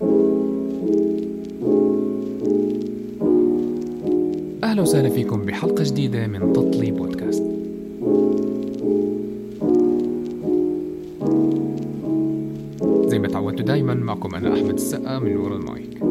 أهلا 0.00 0.10
وسهلا 4.82 5.08
فيكم 5.08 5.42
بحلقة 5.42 5.84
جديدة 5.84 6.26
من 6.26 6.52
تطلي 6.52 6.90
بودكاست. 6.90 7.42
زي 13.10 13.18
ما 13.18 13.28
تعودتوا 13.28 13.64
دايما 13.64 13.94
معكم 13.94 14.34
أنا 14.34 14.54
أحمد 14.54 14.74
السقا 14.74 15.18
من 15.18 15.36
ورا 15.36 15.56
المايك. 15.56 16.02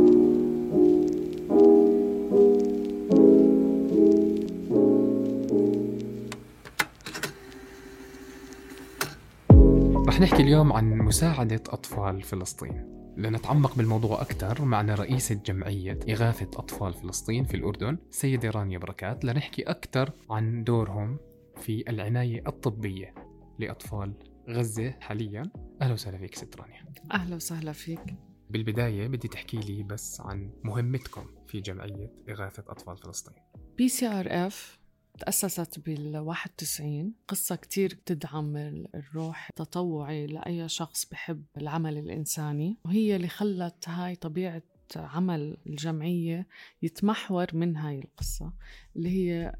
رح 10.07 10.21
نحكي 10.21 10.43
اليوم 10.43 10.73
عن 10.73 10.97
مساعدة 10.97 11.61
أطفال 11.69 12.21
فلسطين. 12.21 12.96
لنتعمق 13.17 13.75
بالموضوع 13.75 14.21
أكثر 14.21 14.65
معنا 14.65 14.95
رئيسة 14.95 15.35
جمعية 15.35 15.99
إغاثة 16.09 16.59
أطفال 16.59 16.93
فلسطين 16.93 17.45
في 17.45 17.57
الأردن 17.57 17.97
سيدة 18.09 18.49
رانيا 18.49 18.77
بركات 18.77 19.25
لنحكي 19.25 19.63
أكثر 19.63 20.11
عن 20.29 20.63
دورهم 20.63 21.19
في 21.55 21.89
العناية 21.89 22.43
الطبية 22.47 23.13
لأطفال 23.59 24.13
غزة 24.49 24.91
حاليا. 24.99 25.51
أهلا 25.81 25.93
وسهلا 25.93 26.17
فيك 26.17 26.35
ست 26.35 26.55
رانيا. 26.55 26.85
أهلا 27.11 27.35
وسهلا 27.35 27.71
فيك. 27.71 28.15
بالبداية 28.49 29.07
بدي 29.07 29.27
تحكي 29.27 29.57
لي 29.57 29.83
بس 29.83 30.21
عن 30.21 30.51
مهمتكم 30.63 31.25
في 31.47 31.59
جمعية 31.59 32.13
إغاثة 32.29 32.63
أطفال 32.67 32.97
فلسطين. 32.97 33.35
PCRF 33.77 34.79
تأسست 35.19 35.79
بال 35.79 36.17
91 36.17 37.13
قصة 37.27 37.55
كتير 37.55 37.95
بتدعم 37.95 38.57
الروح 38.95 39.49
التطوعي 39.49 40.27
لأي 40.27 40.69
شخص 40.69 41.05
بحب 41.05 41.45
العمل 41.57 41.97
الإنساني. 41.97 42.77
وهي 42.85 43.15
اللي 43.15 43.27
خلت 43.27 43.89
هاي 43.89 44.15
طبيعة 44.15 44.61
عمل 44.95 45.57
الجمعية 45.67 46.47
يتمحور 46.81 47.47
من 47.53 47.75
هاي 47.77 47.99
القصة 47.99 48.53
اللي 48.95 49.09
هي 49.09 49.55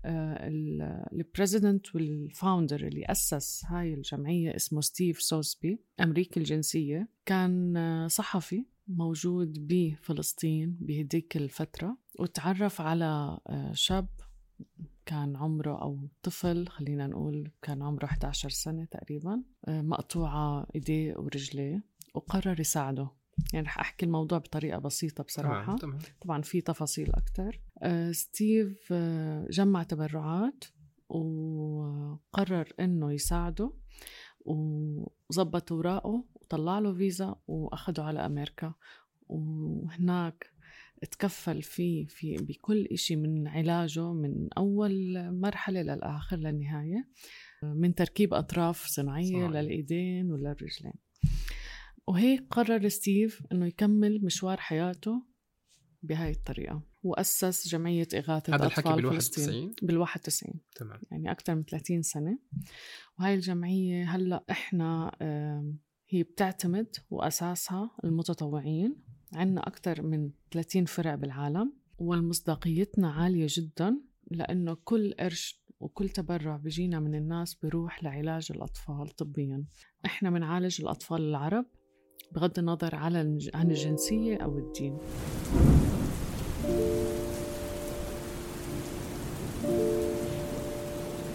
ال 1.13 1.22
president 1.22 1.95
وال 1.95 2.16
founder 2.16 2.87
اللي 2.87 3.05
أسس 3.05 3.65
هاي 3.65 3.93
الجمعية 3.93 4.55
اسمه 4.55 4.81
ستيف 4.81 5.21
سوسبي 5.21 5.79
أمريكي 5.99 6.39
الجنسية. 6.39 7.09
كان 7.25 7.77
آه، 7.77 8.07
صحفي 8.07 8.65
موجود 8.87 9.67
بفلسطين 9.67 10.77
بهديك 10.81 11.37
الفترة 11.37 11.97
وتعرف 12.19 12.81
على 12.81 13.39
آه، 13.47 13.71
شاب 13.73 14.07
كان 15.07 15.35
عمره 15.35 15.81
أو 15.81 15.99
طفل 16.23 16.67
خلينا 16.67 17.07
نقول 17.07 17.51
كان 17.61 17.81
عمره 17.81 18.05
11 18.05 18.49
سنة 18.49 18.85
تقريبا 18.85 19.43
آه، 19.65 19.81
مقطوعة 19.81 20.67
إيديه 20.75 21.15
ورجليه 21.17 21.83
وقرر 22.15 22.59
يساعده. 22.59 23.09
يعني 23.53 23.65
رح 23.65 23.79
أحكي 23.79 24.05
الموضوع 24.05 24.37
بطريقة 24.37 24.79
بسيطة 24.79 25.23
بصراحة. 25.23 25.75
تمام. 25.75 25.99
طبعا 26.21 26.41
في 26.41 26.61
تفاصيل 26.61 27.11
أكتر. 27.13 27.61
آه، 27.81 28.11
ستيف 28.11 28.87
آه، 28.91 29.47
جمع 29.49 29.83
تبرعات 29.83 30.63
وقرر 31.09 32.73
إنه 32.79 33.11
يساعده 33.11 33.73
وظبط 34.45 35.71
أوراقه 35.71 36.23
وطلع 36.35 36.79
له 36.79 36.93
فيزا 36.93 37.35
وأخده 37.47 38.03
على 38.03 38.25
أمريكا. 38.25 38.73
وهناك 39.29 40.51
تكفل 41.11 41.61
فيه 41.61 42.05
في 42.05 42.35
بكل 42.35 42.85
إشي 42.91 43.15
من 43.15 43.47
علاجه 43.47 44.13
من 44.13 44.53
أول 44.57 45.13
مرحلة 45.31 45.81
للآخر 45.81 46.37
للنهاية 46.37 47.07
من 47.63 47.95
تركيب 47.95 48.33
أطراف 48.33 48.85
صناعية 48.85 49.47
صناعية. 49.47 49.61
للإيدين 49.61 50.31
وللرجلين. 50.31 50.93
وهيك 52.07 52.47
قرر 52.51 52.87
ستيف 52.87 53.43
إنه 53.51 53.65
يكمل 53.65 54.25
مشوار 54.25 54.57
حياته 54.57 55.23
بهاي 56.03 56.31
الطريقة 56.31 56.81
وأسس 57.03 57.67
جمعية 57.67 58.07
إغاثة 58.13 58.55
هذا 58.55 58.65
الحكي 58.65 58.89
بال 58.89 59.11
فلسطين. 59.11 59.43
91 59.43 59.73
بال 59.81 59.97
91 59.97 60.53
تمام. 60.75 61.01
يعني 61.11 61.31
أكثر 61.31 61.55
من 61.55 61.63
30 61.63 62.01
سنة. 62.01 62.39
وهاي 63.19 63.33
الجمعية 63.33 64.15
هلأ 64.15 64.43
إحنا 64.49 65.11
هي 66.09 66.23
بتعتمد 66.23 66.95
وأساسها 67.09 67.91
المتطوعين 68.03 68.95
عنا 69.33 69.67
أكثر 69.67 70.01
من 70.01 70.29
30 70.51 70.85
فرع 70.85 71.15
بالعالم 71.15 71.73
والمصداقيتنا 71.99 73.11
عالية 73.11 73.47
جدا 73.49 73.97
لأنه 74.31 74.77
كل 74.83 75.13
قرش 75.19 75.63
وكل 75.79 76.09
تبرع 76.09 76.57
بيجينا 76.57 76.99
من 76.99 77.15
الناس 77.15 77.55
بروح 77.55 78.03
لعلاج 78.03 78.47
الأطفال 78.51 79.07
طبيا. 79.07 79.65
إحنا 80.05 80.29
بنعالج 80.29 80.81
الأطفال 80.81 81.21
العرب 81.21 81.65
بغض 82.31 82.59
النظر 82.59 82.95
على 82.95 83.39
عن 83.53 83.71
الجنسية 83.71 84.37
أو 84.37 84.57
الدين. 84.57 84.97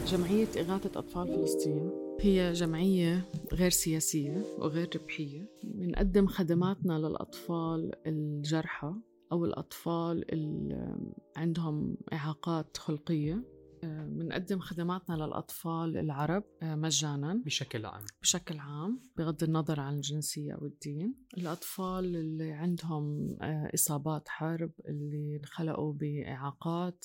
جمعية 0.06 0.48
إغاثة 0.56 0.98
أطفال 0.98 1.28
فلسطين 1.28 1.90
هي 2.22 2.52
جمعية 2.52 3.28
غير 3.52 3.70
سياسية 3.70 4.44
وغير 4.58 4.90
ربحية 4.96 5.48
بنقدم 5.64 6.26
خدماتنا 6.26 6.92
للأطفال 6.92 7.92
الجرحى 8.06 8.94
أو 9.32 9.44
الأطفال 9.44 10.32
اللي 10.32 10.96
عندهم 11.36 11.96
إعاقات 12.12 12.76
خلقية. 12.76 13.44
آه، 13.84 14.06
بنقدم 14.06 14.58
خدماتنا 14.58 15.14
للأطفال 15.14 15.98
العرب 15.98 16.44
آه، 16.62 16.74
مجانا. 16.74 17.42
بشكل 17.44 17.86
عام. 17.86 18.04
بشكل 18.22 18.58
عام 18.58 19.02
بغض 19.16 19.42
النظر 19.42 19.80
عن 19.80 19.94
الجنسية 19.94 20.52
أو 20.52 20.66
الدين. 20.66 21.14
الأطفال 21.38 22.16
اللي 22.16 22.52
عندهم 22.52 23.36
آه، 23.42 23.70
إصابات 23.74 24.28
حرب 24.28 24.70
اللي 24.88 25.36
انخلقوا 25.36 25.92
بإعاقات. 25.92 27.04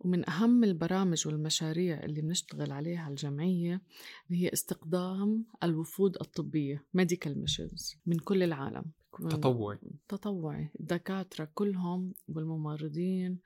ومن 0.00 0.30
أهم 0.30 0.64
البرامج 0.64 1.26
والمشاريع 1.26 2.04
اللي 2.04 2.20
بنشتغل 2.20 2.72
عليها 2.72 3.08
الجمعية 3.08 3.82
هي 4.28 4.52
استقدام 4.52 5.44
الوفود 5.62 6.16
الطبية 6.20 6.84
medical 6.98 7.30
missions 7.30 7.96
من 8.06 8.18
كل 8.18 8.42
العالم. 8.42 8.84
تطوعي. 9.30 9.78
تطوعي. 10.08 10.70
الدكاترة 10.80 11.48
كلهم 11.54 12.12
والممرضين 12.28 13.38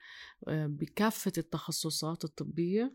آه، 0.47 0.67
بكافة 0.67 1.31
التخصصات 1.37 2.23
الطبية. 2.23 2.93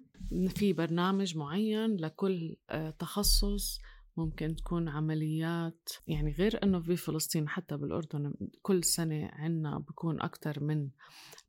في 0.48 0.72
برنامج 0.72 1.36
معين 1.36 1.96
لكل 1.96 2.56
آه، 2.70 2.90
تخصص 2.90 3.78
ممكن 4.16 4.56
تكون 4.56 4.88
عمليات 4.88 5.88
يعني 6.06 6.32
غير 6.32 6.62
إنه 6.62 6.80
في 6.80 6.96
فلسطين 6.96 7.48
حتى 7.48 7.76
بالأردن 7.76 8.34
كل 8.62 8.84
سنة 8.84 9.26
عنا 9.32 9.78
بكون 9.78 10.20
أكثر 10.20 10.64
من 10.64 10.88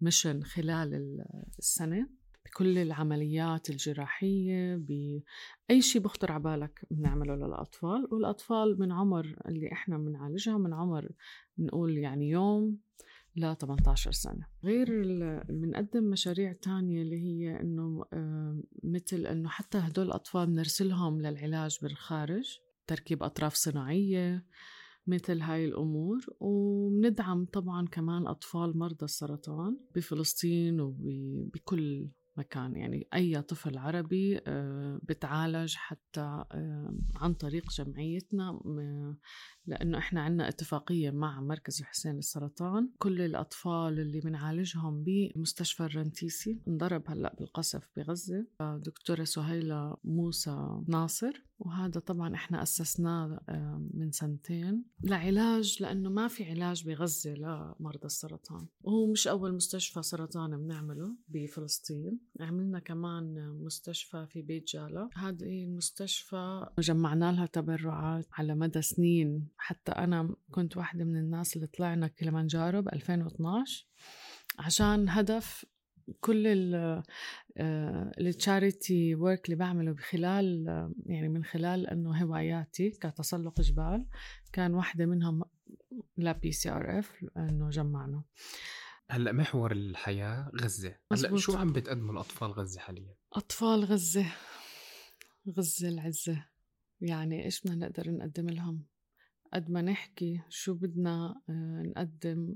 مشن 0.02 0.44
خلال 0.44 0.94
ال- 0.94 1.26
السنة. 1.60 2.10
بكل 2.46 2.78
العمليات 2.78 3.70
الجراحية 3.70 4.76
باي 4.76 5.82
شيء 5.82 6.02
بخطر 6.02 6.32
على 6.32 6.44
بالك 6.44 6.86
بنعمله 6.92 7.36
للأطفال 7.36 8.08
والأطفال 8.12 8.80
من 8.80 8.92
عمر 8.92 9.36
اللي 9.48 9.72
إحنا 9.72 9.98
بنعالجها 9.98 10.58
من 10.58 10.74
عمر 10.74 11.10
نقول 11.58 11.98
يعني 11.98 12.30
يوم 12.30 12.78
ل 13.38 13.56
18 13.56 14.12
سنة. 14.12 14.48
غير 14.64 14.88
بنقدم 15.50 16.04
مشاريع 16.04 16.54
تانية 16.54 17.02
اللي 17.02 17.20
هي 17.20 17.62
إنه 17.62 18.06
آه، 18.14 18.64
مثل 18.84 19.26
إنه 19.26 19.50
حتى 19.50 19.78
هدول 19.78 20.06
الأطفال 20.06 20.48
بنرسلهم 20.48 21.22
للعلاج 21.22 21.78
بالخارج 21.82 22.60
تركيب 22.88 23.24
أطراف 23.24 23.54
صناعية 23.54 24.46
مثل 25.08 25.42
هاي 25.42 25.66
الأمور. 25.66 26.26
وبندعم 26.40 27.46
طبعا 27.46 27.88
كمان 27.88 28.28
أطفال 28.28 28.78
مرضى 28.78 29.06
السرطان 29.06 29.80
بفلسطين 29.96 30.82
وبكل 30.82 32.10
مكان. 32.38 32.76
يعني 32.76 33.08
أي 33.14 33.42
طفل 33.42 33.78
عربي 33.78 34.40
آه، 34.48 35.00
بتعالج 35.04 35.76
حتى 35.76 36.46
آه، 36.52 36.94
عن 37.16 37.34
طريق 37.34 37.72
جمعيتنا 37.72 38.60
لأنه 39.68 39.98
إحنا 39.98 40.22
عنا 40.22 40.48
اتفاقية 40.50 41.12
مع 41.12 41.42
مركز 41.42 41.82
الحسين 41.82 42.16
للسرطان. 42.16 42.90
كل 43.00 43.22
الأطفال 43.22 44.00
اللي 44.00 44.20
بنعالجهم 44.20 45.04
بمستشفى 45.04 45.84
الرنتيسي 45.84 46.62
انضرب 46.68 47.04
هلأ 47.08 47.36
بالقصف 47.40 47.90
بغزة. 47.98 48.46
دكتورة 48.62 49.24
سهيلة 49.24 49.98
موسى 50.04 50.82
ناصر 50.88 51.48
وهذا 51.60 52.00
طبعا 52.00 52.36
إحنا 52.36 52.64
أسسناه 52.64 53.40
آه، 53.50 53.90
من 53.94 54.12
سنتين. 54.12 54.84
لعلاج 55.04 55.78
لأنه 55.82 56.10
ما 56.10 56.28
في 56.28 56.52
علاج 56.52 56.88
بغزة 56.88 57.34
لمرضى 57.34 58.06
السرطان. 58.06 58.68
وهو 58.82 59.12
مش 59.12 59.28
أول 59.28 59.54
مستشفى 59.54 60.02
سرطان 60.02 60.58
بنعمله 60.58 61.16
بفلسطين. 61.28 62.20
عملنا 62.40 62.80
كمان 62.80 63.50
مستشفى 63.64 64.26
في 64.30 64.42
بيت 64.42 64.68
جالا 64.68 65.10
هذه 65.14 65.64
المستشفى 65.64 66.68
جمعنا 66.80 67.32
لها 67.32 67.46
تبرعات 67.46 68.28
على 68.34 68.56
مدى 68.56 68.82
سنين. 68.82 69.48
حتى 69.58 69.92
أنا 69.92 70.36
كنت 70.52 70.78
واحدة 70.78 71.06
من 71.06 71.18
الناس 71.18 71.56
اللي 71.56 71.68
طلعنا 71.68 72.08
كليمانجارو 72.08 72.82
ب 72.82 72.88
2012 72.88 73.88
عشان 74.60 75.10
هدف 75.10 75.66
كل 76.20 76.44
ال 78.20 78.32
charity 78.32 79.16
work 79.16 79.46
اللي 79.46 79.56
بعمله 79.56 79.92
بخلال 79.92 80.70
آه، 80.70 80.94
يعني 81.06 81.30
من 81.30 81.44
خلال 81.44 81.88
إنه 81.88 82.24
هواياتي 82.24 82.90
كتسلق 82.90 83.62
جبال 83.62 84.06
كان 84.54 84.74
واحدة 84.74 85.06
منهم 85.06 85.44
ل 86.18 86.32
PCRF 86.32 87.26
إنه 87.38 87.70
جمعنا. 87.70 88.24
هلأ 89.10 89.32
محور 89.32 89.72
الحياة 89.72 90.52
غزة. 90.62 90.96
هلأ. 91.12 91.38
شو 91.38 91.58
عم 91.58 91.74
بتقدموا 91.74 92.14
الأطفال 92.14 92.52
غزة 92.52 92.80
حاليا؟ 92.80 93.16
أطفال 93.34 93.86
غزة. 93.86 94.26
غزة 95.58 95.90
العزة. 95.90 96.46
يعني 97.02 97.46
إيش 97.46 97.62
بدنا 97.62 97.76
نقدر 97.76 98.12
نقدم 98.12 98.50
لهم؟ 98.50 98.86
قد 99.54 99.72
ما 99.72 99.82
نحكي 99.82 100.42
شو 100.50 100.74
بدنا 100.74 101.42
آه، 101.50 101.82
نقدم 101.86 102.56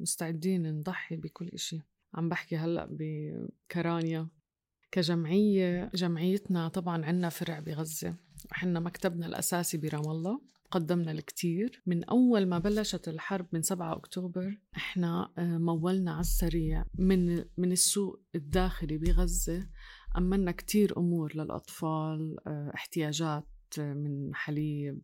مستعدين 0.00 0.74
نضحي 0.78 1.16
بكل 1.16 1.48
إشي. 1.48 1.80
عم 2.14 2.28
بحكي 2.28 2.56
هلأ 2.56 2.88
بكرانيا 2.90 4.28
كجمعية 4.92 5.90
جمعيتنا 5.94 6.68
طبعا 6.68 7.04
عنا 7.04 7.28
فرع 7.28 7.60
بغزة. 7.60 8.14
حنا 8.50 8.80
مكتبنا 8.80 9.26
الأساسي 9.26 9.78
برام 9.78 10.10
الله 10.10 10.40
قدمنا 10.70 11.12
الكثير 11.12 11.82
من 11.86 12.04
أول 12.04 12.46
ما 12.46 12.58
بلشت 12.58 13.08
الحرب 13.08 13.46
من 13.52 13.62
7 13.62 13.96
أكتوبر 13.96 14.58
إحنا 14.76 15.32
آه، 15.38 15.58
مولنا 15.58 16.12
على 16.12 16.20
السريع. 16.20 16.84
من 16.94 17.44
من 17.56 17.72
السوق 17.72 18.20
الداخلي 18.34 18.98
بغزة 18.98 19.68
أمنا 20.18 20.52
كتير 20.52 20.98
أمور 20.98 21.36
للأطفال 21.36 22.36
آه، 22.46 22.72
احتياجات 22.74 23.44
من 23.78 24.34
حليب 24.34 25.02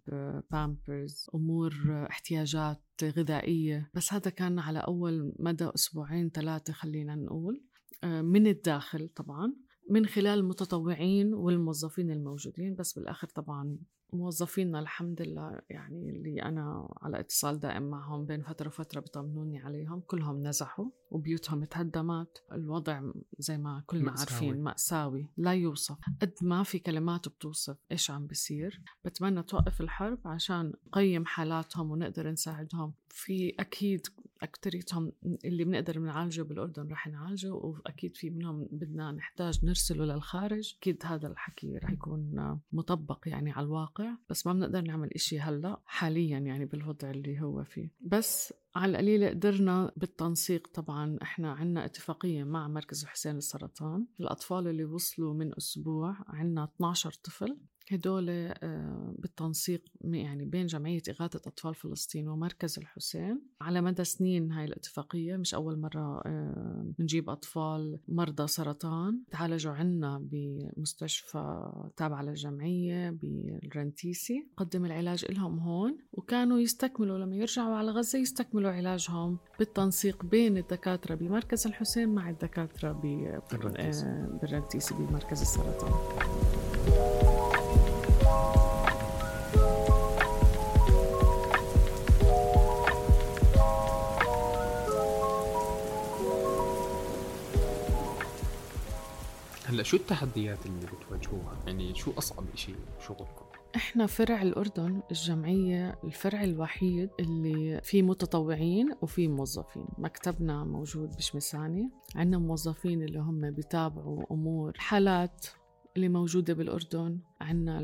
بامبرز 0.50 1.26
أمور 1.34 1.74
احتياجات 2.10 2.82
غذائية. 3.04 3.90
بس 3.94 4.12
هذا 4.12 4.30
كان 4.30 4.58
على 4.58 4.78
أول 4.78 5.34
مدى 5.38 5.70
أسبوعين 5.74 6.30
ثلاثة 6.30 6.72
خلينا 6.72 7.14
نقول 7.14 7.64
من 8.04 8.46
الداخل 8.46 9.08
طبعا. 9.08 9.54
من 9.90 10.06
خلال 10.06 10.38
المتطوعين 10.38 11.34
والموظفين 11.34 12.10
الموجودين 12.10 12.74
بس 12.74 12.98
بالآخر 12.98 13.28
طبعا 13.28 13.78
موظفينا 14.12 14.80
الحمد 14.80 15.22
لله. 15.22 15.60
يعني 15.70 16.10
اللي 16.10 16.42
أنا 16.42 16.88
على 17.02 17.20
اتصال 17.20 17.60
دائم 17.60 17.82
معهم 17.82 18.24
بين 18.24 18.42
فترة 18.42 18.68
وفترة 18.68 19.00
بيطمنوني 19.00 19.58
عليهم 19.58 20.00
كلهم 20.00 20.46
نزحوا 20.46 20.86
وبيوتهم 21.10 21.64
تهدمت. 21.64 22.44
الوضع 22.52 23.02
زي 23.38 23.58
ما 23.58 23.82
كلنا 23.86 24.04
مأساوي. 24.04 24.30
عارفين 24.30 24.62
مأساوي 24.62 25.28
لا 25.36 25.54
يوصف. 25.54 25.96
قد 26.22 26.34
ما 26.42 26.62
في 26.62 26.78
كلمات 26.78 27.28
بتوصف 27.28 27.76
إيش 27.92 28.10
عم 28.10 28.26
بيصير 28.26 28.82
بتمنى 29.04 29.42
توقف 29.42 29.80
الحرب 29.80 30.18
عشان 30.24 30.72
نقيم 30.86 31.24
حالاتهم 31.24 31.90
ونقدر 31.90 32.30
نساعدهم. 32.30 32.92
في 33.08 33.54
أكيد 33.60 34.06
أكتريتهم 34.42 35.12
اللي 35.44 35.64
بنقدر 35.64 35.98
نعالجه 35.98 36.42
بالأردن 36.42 36.88
رح 36.88 37.08
نعالجه 37.08 37.52
وأكيد 37.52 38.16
في 38.16 38.30
منهم 38.30 38.68
بدنا 38.72 39.12
نحتاج 39.12 39.64
نرسله 39.64 40.04
للخارج. 40.04 40.74
أكيد 40.78 41.02
هذا 41.04 41.28
الحكي 41.28 41.78
رح 41.78 41.90
يكون 41.90 42.58
مطبق 42.72 43.22
يعني 43.26 43.52
على 43.52 43.66
الواقع 43.66 44.16
بس 44.30 44.46
ما 44.46 44.52
بنقدر 44.52 44.80
نعمل 44.80 45.10
إشي 45.14 45.40
هلأ 45.40 45.80
حاليا 45.86 46.38
يعني 46.38 46.64
بالوضع 46.64 47.10
اللي 47.10 47.40
هو 47.40 47.64
فيه. 47.64 47.90
بس 48.00 48.54
على 48.76 48.90
القليلة 48.90 49.28
قدرنا 49.28 49.92
بالتنسيق 49.96 50.68
طبعا. 50.74 51.18
إحنا 51.22 51.52
عنا 51.52 51.84
اتفاقية 51.84 52.44
مع 52.44 52.68
مركز 52.68 53.04
حسين 53.04 53.36
السرطان. 53.36 54.06
الأطفال 54.20 54.68
اللي 54.68 54.84
وصلوا 54.84 55.34
من 55.34 55.56
أسبوع 55.56 56.16
عنا 56.28 56.64
12 56.64 57.12
طفل. 57.12 57.58
هدول 57.90 58.26
آه، 58.30 59.14
بالتنسيق 59.18 59.84
يعني 60.04 60.44
بين 60.44 60.66
جمعية 60.66 61.02
إغاثة 61.08 61.40
أطفال 61.46 61.74
فلسطين 61.74 62.28
ومركز 62.28 62.78
الحسين. 62.78 63.40
على 63.60 63.80
مدى 63.80 64.04
سنين 64.04 64.52
هاي 64.52 64.64
الاتفاقية 64.64 65.36
مش 65.36 65.54
أول 65.54 65.80
مرة 65.80 66.22
آه، 66.26 66.92
بنجيب 66.98 67.30
أطفال 67.30 67.98
مرضى 68.08 68.46
سرطان. 68.46 69.20
تعالجوا 69.30 69.72
عنا 69.72 70.28
بمستشفى 70.30 71.72
تابعة 71.96 72.22
للجمعية 72.22 73.10
بالرنتيسي. 73.10 74.46
قدم 74.56 74.84
العلاج 74.84 75.24
لهم 75.30 75.58
هون 75.58 75.98
وكانوا 76.12 76.58
يستكملوا 76.58 77.18
لما 77.18 77.36
يرجعوا 77.36 77.74
على 77.74 77.90
غزة 77.90 78.18
يستكملوا 78.18 78.70
علاجهم 78.70 79.38
بالتنسيق 79.58 80.24
بين 80.24 80.56
الدكاترة 80.56 81.14
بمركز 81.14 81.66
الحسين 81.66 82.08
مع 82.08 82.30
الدكاترة 82.30 82.92
بالرنتيسي. 82.92 84.94
آه، 84.94 84.98
بمركز 84.98 85.40
السرطان. 85.40 85.92
هلأ 99.72 99.82
شو 99.82 99.96
التحديات 99.96 100.66
اللي 100.66 100.86
بتواجهوها؟ 100.86 101.62
يعني 101.66 101.94
شو 101.94 102.12
أصعب 102.18 102.44
شيء 102.54 102.76
شغلكم؟ 103.06 103.44
إحنا 103.76 104.06
فرع 104.06 104.42
الأردن 104.42 105.02
الجمعية 105.10 105.98
الفرع 106.04 106.44
الوحيد 106.44 107.10
اللي 107.20 107.80
فيه 107.84 108.02
متطوعين 108.02 108.94
وفيه 109.02 109.28
موظفين 109.28 109.86
مكتبنا 109.98 110.64
موجود 110.64 111.16
بشمساني 111.16 111.90
عندنا 112.14 112.38
موظفين 112.38 113.02
اللي 113.02 113.18
هم 113.18 113.50
بيتابعوا 113.50 114.24
أمور 114.30 114.72
حالات 114.76 115.46
اللي 115.96 116.08
موجودة 116.08 116.54
بالأردن 116.54 117.18
عندنا 117.40 117.80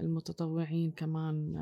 المتطوعين 0.00 0.90
كمان 0.90 1.56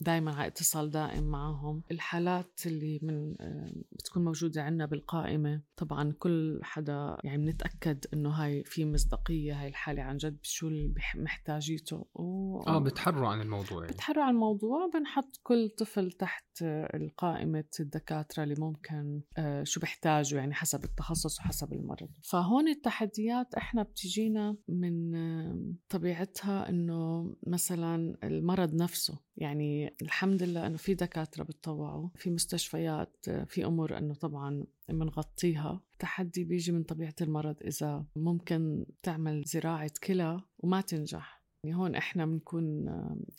دائما 0.00 0.34
على 0.34 0.46
اتصال 0.46 0.90
دائم 0.90 1.24
معهم 1.24 1.82
الحالات 1.90 2.60
اللي 2.66 3.00
من 3.02 3.34
آه، 3.40 3.72
بتكون 3.92 4.24
موجودة 4.24 4.62
عندنا 4.62 4.86
بالقائمة 4.86 5.62
طبعا 5.76 6.12
كل 6.18 6.60
حدا 6.62 7.16
يعني 7.24 7.44
بنتأكد 7.44 8.04
إنه 8.14 8.30
هاي 8.30 8.64
في 8.64 8.84
مصداقية 8.84 9.62
هاي 9.62 9.68
الحالة 9.68 10.02
عن 10.02 10.16
جد 10.16 10.38
شو 10.42 10.68
اللي 10.68 10.94
محتاجيته. 11.14 12.06
و... 12.14 12.60
آه 12.66 12.78
بتحروا 12.78 13.28
عن 13.28 13.40
الموضوع 13.40 13.82
يعني. 13.82 13.92
بتحروا 13.94 14.24
عن 14.24 14.34
الموضوع. 14.34 14.90
بنحط 14.94 15.40
كل 15.42 15.70
طفل 15.78 16.12
تحت 16.12 16.62
القائمة 16.62 17.64
الدكاترة 17.80 18.42
اللي 18.42 18.54
ممكن 18.58 19.22
آه، 19.38 19.64
شو 19.64 19.80
بيحتاجوا 19.80 20.38
يعني 20.38 20.54
حسب 20.54 20.84
التخصص 20.84 21.40
وحسب 21.40 21.72
المرض. 21.72 22.08
فهون 22.22 22.68
التحديات 22.68 23.54
إحنا 23.54 23.82
بتجينا 23.82 24.56
من 24.68 25.14
آه، 25.14 25.74
طبيعتها 25.88 26.68
إنه 26.68 27.34
مثلا 27.46 28.18
المرض 28.24 28.74
نفسه. 28.74 29.27
يعني 29.38 29.94
الحمد 30.02 30.42
لله 30.42 30.66
إنه 30.66 30.76
في 30.76 30.94
دكاترة 30.94 31.42
بتطوعوا 31.42 32.08
في 32.14 32.30
مستشفيات 32.30 33.30
في 33.46 33.64
أمور 33.64 33.98
إنه 33.98 34.14
طبعا 34.14 34.64
بنغطيها 34.88 35.80
تحدي 35.98 36.44
بيجي 36.44 36.72
من 36.72 36.82
طبيعة 36.82 37.14
المرض 37.20 37.56
إذا 37.64 38.04
ممكن 38.16 38.86
تعمل 39.02 39.42
زراعة 39.46 39.90
كلى 40.04 40.40
وما 40.58 40.80
تنجح. 40.80 41.37
يعني 41.64 41.76
هون 41.76 41.94
إحنا 41.94 42.26
بنكون 42.26 42.88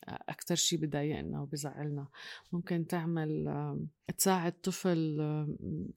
أكثر 0.08 0.56
شيء 0.56 0.80
بضايقنا 0.80 1.42
وبزعلنا. 1.42 2.08
ممكن 2.52 2.88
تعمل 2.88 3.46
تساعد 4.18 4.52
طفل 4.52 5.18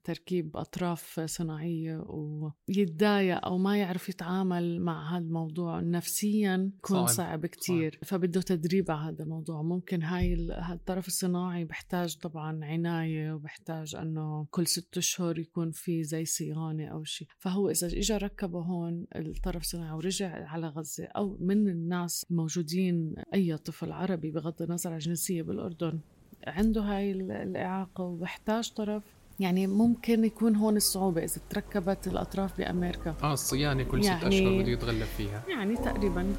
تركيب 0.03 0.57
أطراف 0.57 1.19
صناعية 1.19 2.05
ويتضايق 2.07 3.45
أو 3.45 3.57
ما 3.57 3.77
يعرف 3.77 4.09
يتعامل 4.09 4.81
مع 4.81 5.17
هذا 5.17 5.23
الموضوع 5.25 5.79
نفسيا 5.79 6.71
يكون 6.77 6.97
صعب, 6.97 7.07
صعب 7.07 7.45
كثير 7.45 7.99
فبده 8.03 8.41
تدريب 8.41 8.91
على 8.91 9.13
هذا 9.13 9.23
الموضوع. 9.23 9.61
ممكن 9.61 10.03
هاي 10.03 10.33
الطرف 10.71 11.07
الصناعي 11.07 11.65
بحتاج 11.65 12.17
طبعا 12.17 12.65
عناية 12.65 13.33
وبحتاج 13.33 13.95
إنه 13.95 14.47
كل 14.51 14.67
ست 14.67 14.97
أشهر 14.97 15.39
يكون 15.39 15.71
في 15.71 16.03
زي 16.03 16.25
صيانة 16.25 16.87
أو 16.87 17.03
شيء 17.03 17.27
فهو 17.37 17.69
إذا 17.69 17.87
اجى 17.87 18.17
ركبه 18.17 18.59
هون 18.59 19.05
الطرف 19.15 19.61
الصناعي 19.61 19.91
ورجع 19.91 20.47
على 20.47 20.67
غزة 20.67 21.05
أو 21.05 21.37
من 21.39 21.67
الناس 21.67 22.12
الناس 22.13 22.25
موجودين 22.29 23.15
أي 23.33 23.57
طفل 23.57 23.91
عربي 23.91 24.31
بغض 24.31 24.61
النظر 24.61 24.89
عن 24.89 24.95
الجنسية 24.95 25.41
بالأردن 25.41 25.99
عنده 26.47 26.81
هاي 26.81 27.11
الإعاقة 27.11 28.03
وبحتاج 28.03 28.73
طرف 28.73 29.03
يعني 29.39 29.67
ممكن 29.67 30.25
يكون 30.25 30.55
هون 30.55 30.77
الصعوبة 30.77 31.23
إذا 31.23 31.41
تركبت 31.49 32.07
الأطراف 32.07 32.57
بأمريكا. 32.57 33.15
آه 33.23 33.33
الصيانة 33.33 33.83
كل 33.83 34.03
يعني 34.03 34.19
ست 34.19 34.27
أشهر 34.27 34.61
بده 34.61 34.71
يتغلب 34.71 35.07
فيها. 35.17 35.43
يعني 35.49 35.75
تقريبا. 35.75 36.33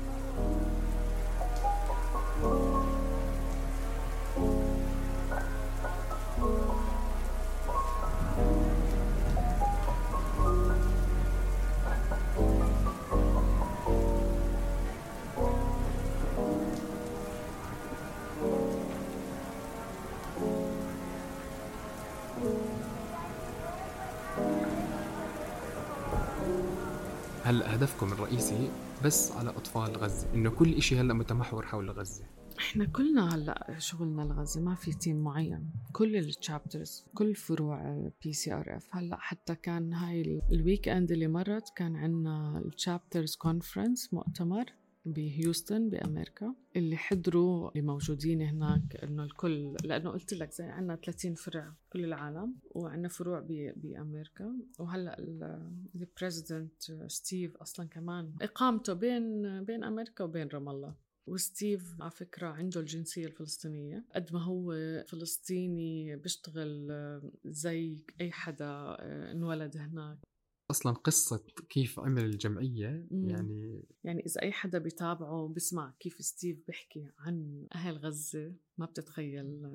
هدفكم 27.74 28.12
الرئيسي 28.12 28.70
بس 29.04 29.32
على 29.32 29.50
أطفال 29.50 29.96
غزة 29.96 30.34
إنه 30.34 30.50
كل 30.50 30.82
شيء 30.82 31.00
هلأ 31.00 31.14
متمحور 31.14 31.66
حول 31.66 31.90
غزة. 31.90 32.24
إحنا 32.58 32.84
كلنا 32.84 33.34
هلأ 33.34 33.74
شغلنا 33.78 34.22
لغزه 34.22 34.60
ما 34.60 34.74
في 34.74 34.92
team 34.92 35.16
معين. 35.16 35.70
كل 35.92 36.16
ال 36.16 36.26
chapters 36.26 37.06
كل 37.14 37.34
فروع 37.34 38.10
PCRF 38.22 38.88
هلأ 38.90 39.16
حتى 39.20 39.54
كان 39.54 39.92
هاي 39.92 40.42
ال 40.52 40.88
weekend 40.88 41.12
اللي 41.12 41.28
مرت 41.28 41.68
كان 41.76 41.96
عندنا 41.96 42.62
ال 42.64 42.72
chapters 42.72 43.36
conference 43.36 44.14
مؤتمر. 44.14 44.64
بهيوستن 45.04 45.90
بأمريكا 45.90 46.54
اللي 46.76 46.96
حضروا 46.96 47.70
اللي 47.70 47.82
موجودين 47.82 48.42
هناك 48.42 48.96
إنه 49.02 49.24
الكل 49.24 49.76
لأنه 49.84 50.10
قلت 50.10 50.34
لك 50.34 50.52
زي 50.52 50.64
عندنا 50.64 50.96
30 50.96 51.34
فرع 51.34 51.74
كل 51.92 52.04
العالم 52.04 52.54
وعندنا 52.70 53.08
فروع 53.08 53.40
بأمريكا. 53.76 54.52
وهلأ 54.78 55.18
ال 55.94 56.03
president 56.03 56.82
ستيف 57.06 57.56
أصلا 57.56 57.88
كمان 57.88 58.34
إقامته 58.42 58.92
بين 58.92 59.64
بين 59.64 59.84
أمريكا 59.84 60.24
وبين 60.24 60.48
رام 60.48 60.68
الله. 60.68 60.94
وستيف 61.26 62.02
على 62.02 62.10
فكرة 62.10 62.48
عنده 62.48 62.80
الجنسية 62.80 63.26
الفلسطينية. 63.26 64.04
قد 64.14 64.32
ما 64.32 64.42
هو 64.42 64.72
فلسطيني 65.08 66.16
بيشتغل 66.16 66.92
زي 67.44 68.04
أي 68.20 68.32
حدا 68.32 68.64
آه، 68.64 69.32
انولد 69.32 69.76
هناك. 69.76 70.18
أصلا 70.70 70.92
قصة 70.92 71.44
كيف 71.70 72.00
عمل 72.00 72.24
الجمعية. 72.24 73.06
يعني 73.10 73.82
يعني 74.04 74.26
إذا 74.26 74.42
أي 74.42 74.52
حدا 74.52 74.78
بيتابعه 74.78 75.52
بسمع 75.56 75.94
كيف 76.00 76.14
ستيف 76.20 76.58
بيحكي 76.66 77.06
عن 77.18 77.66
أهل 77.74 77.96
غزة 77.96 78.52
ما 78.78 78.86
بتتخيل 78.86 79.72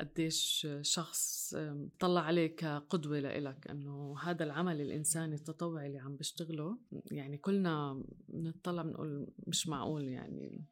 قديش 0.00 0.66
شخص 0.82 1.54
طلع 1.98 2.20
عليه 2.20 2.56
كقدوة 2.56 3.18
لإلك 3.20 3.70
أنه 3.70 4.18
هذا 4.22 4.44
العمل 4.44 4.80
الإنساني 4.80 5.34
التطوعي 5.34 5.86
اللي 5.86 5.98
عم 5.98 6.16
بيشتغله 6.16 6.78
يعني 7.10 7.38
كلنا 7.38 8.04
بنطلع 8.28 8.82
بنقول 8.82 9.26
مش 9.46 9.68
معقول 9.68 10.08
يعني 10.08 10.64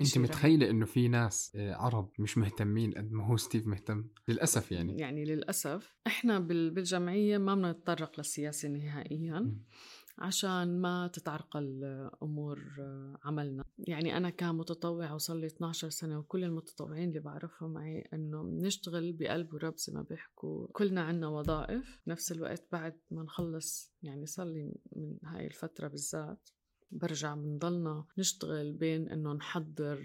أنت. 0.00 0.18
متخيلة 0.18 0.70
إنه 0.70 0.86
في 0.86 1.08
ناس 1.08 1.52
آه، 1.56 1.74
عرب 1.74 2.10
مش 2.18 2.38
مهتمين 2.38 2.92
قد 2.94 3.12
ما 3.12 3.26
هو 3.26 3.36
ستيف 3.36 3.66
مهتم؟ 3.66 4.04
للأسف 4.28 4.72
يعني. 4.72 4.98
يعني 4.98 5.24
للأسف. 5.24 5.96
إحنا 6.06 6.38
بال- 6.38 6.70
بالجمعية 6.70 7.38
ما 7.38 7.54
بدنا 7.54 7.72
نتطرق 7.72 8.12
للسياسة 8.18 8.68
نهائيا. 8.68 9.56
عشان 10.18 10.80
ما 10.80 11.06
تتعرقل 11.12 11.84
أمور 12.22 12.60
عملنا. 13.24 13.64
يعني 13.78 14.16
أنا 14.16 14.30
كمتطوعة 14.30 15.14
وصل 15.14 15.40
لي 15.40 15.46
12 15.46 15.90
سنة 15.90 16.18
وكل 16.18 16.44
المتطوعين 16.44 17.08
اللي 17.08 17.20
بعرفهم 17.20 17.72
معي 17.72 18.08
أنه 18.14 18.42
بنشتغل 18.42 19.12
بقلب 19.12 19.54
ورب 19.54 19.78
زي 19.78 19.92
ما 19.92 20.02
بيحكوا. 20.02 20.66
كلنا 20.72 21.00
عنا 21.02 21.28
وظائف. 21.28 22.00
بنفس 22.06 22.32
الوقت 22.32 22.64
بعد 22.72 22.94
ما 23.10 23.22
نخلص 23.22 23.92
يعني 24.02 24.26
صار 24.26 24.46
لي 24.46 24.72
من 24.96 25.16
هاي 25.24 25.46
الفترة 25.46 25.88
بالذات 25.88 26.48
برجع 26.90 27.34
بنضلنا 27.34 28.04
نشتغل 28.18 28.72
بين 28.72 29.08
إنه 29.08 29.32
نحضر 29.32 30.00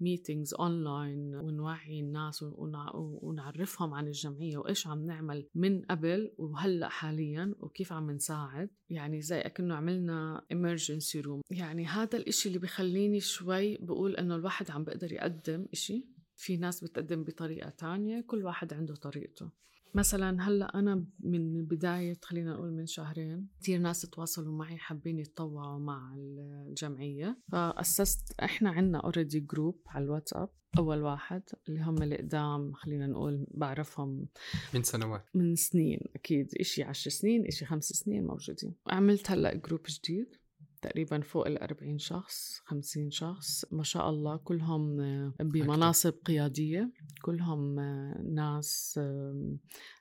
meetings 0.00 0.54
online 0.54 1.34
ونوعي 1.34 2.00
الناس 2.00 2.42
ونع- 2.42 2.92
ونعرفهم 2.94 3.94
عن 3.94 4.06
الجمعية 4.06 4.58
وإيش 4.58 4.86
عم 4.86 5.06
نعمل 5.06 5.46
من 5.54 5.82
قبل 5.82 6.32
وهلأ 6.38 6.88
حاليا 6.88 7.54
وكيف 7.60 7.92
عم 7.92 8.10
نساعد. 8.10 8.70
يعني 8.90 9.20
زي 9.20 9.40
أكنه 9.40 9.74
عملنا 9.74 10.44
emergency 10.54 11.24
room. 11.26 11.40
يعني 11.50 11.86
هذا 11.86 12.16
الإشي 12.18 12.48
اللي 12.48 12.58
بخليني 12.58 13.20
شوي 13.20 13.76
بقول 13.76 14.16
إنه 14.16 14.36
الواحد 14.36 14.70
عم 14.70 14.84
بقدر 14.84 15.12
يقدم 15.12 15.66
إشي. 15.72 16.06
في 16.36 16.56
ناس 16.56 16.84
بتقدم 16.84 17.24
بطريقة 17.24 17.70
تانية 17.70 18.20
كل 18.20 18.44
واحد 18.44 18.72
عنده 18.74 18.94
طريقته. 18.94 19.50
مثلا 19.94 20.42
هلأ 20.48 20.78
أنا 20.78 21.04
من 21.20 21.64
بداية 21.64 22.18
خلينا 22.22 22.52
نقول 22.52 22.72
من 22.72 22.86
شهرين 22.86 23.48
كثير 23.60 23.78
ناس 23.78 24.00
تواصلوا 24.00 24.58
معي 24.58 24.76
حابين 24.76 25.18
يتطوعوا 25.18 25.78
مع 25.78 26.14
الجمعية. 26.16 27.38
فأسست 27.52 28.40
إحنا 28.40 28.70
عندنا 28.70 28.98
already 28.98 29.40
group 29.40 29.82
على 29.86 30.04
الواتساب 30.04 30.48
أول 30.78 31.02
واحد 31.02 31.42
اللي 31.68 31.80
هم 31.80 32.02
القدام 32.02 32.72
خلينا 32.72 33.06
نقول 33.06 33.46
بعرفهم 33.50 34.26
من 34.74 34.82
سنوات. 34.82 35.24
من 35.34 35.56
سنين 35.56 36.00
أكيد 36.14 36.48
إشي 36.60 36.82
عشر 36.82 37.10
سنين 37.10 37.46
إشي 37.46 37.66
خمس 37.66 37.84
سنين 37.84 38.26
موجودين. 38.26 38.74
عملت 38.86 39.30
هلأ 39.30 39.54
group 39.54 39.80
جديد. 39.88 40.36
تقريبا 40.84 41.20
فوق 41.20 41.46
ال 41.46 41.62
40 41.62 41.98
شخص 41.98 42.60
50 42.64 43.10
شخص. 43.10 43.64
ما 43.72 43.82
شاء 43.82 44.10
الله 44.10 44.36
كلهم 44.36 45.00
آه، 45.00 45.32
بمناصب 45.40 46.14
قيادية. 46.24 46.92
كلهم 47.22 47.78
آه، 47.78 48.22
ناس 48.22 49.00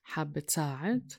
حابة 0.04 0.42
تساعد. 0.42 1.12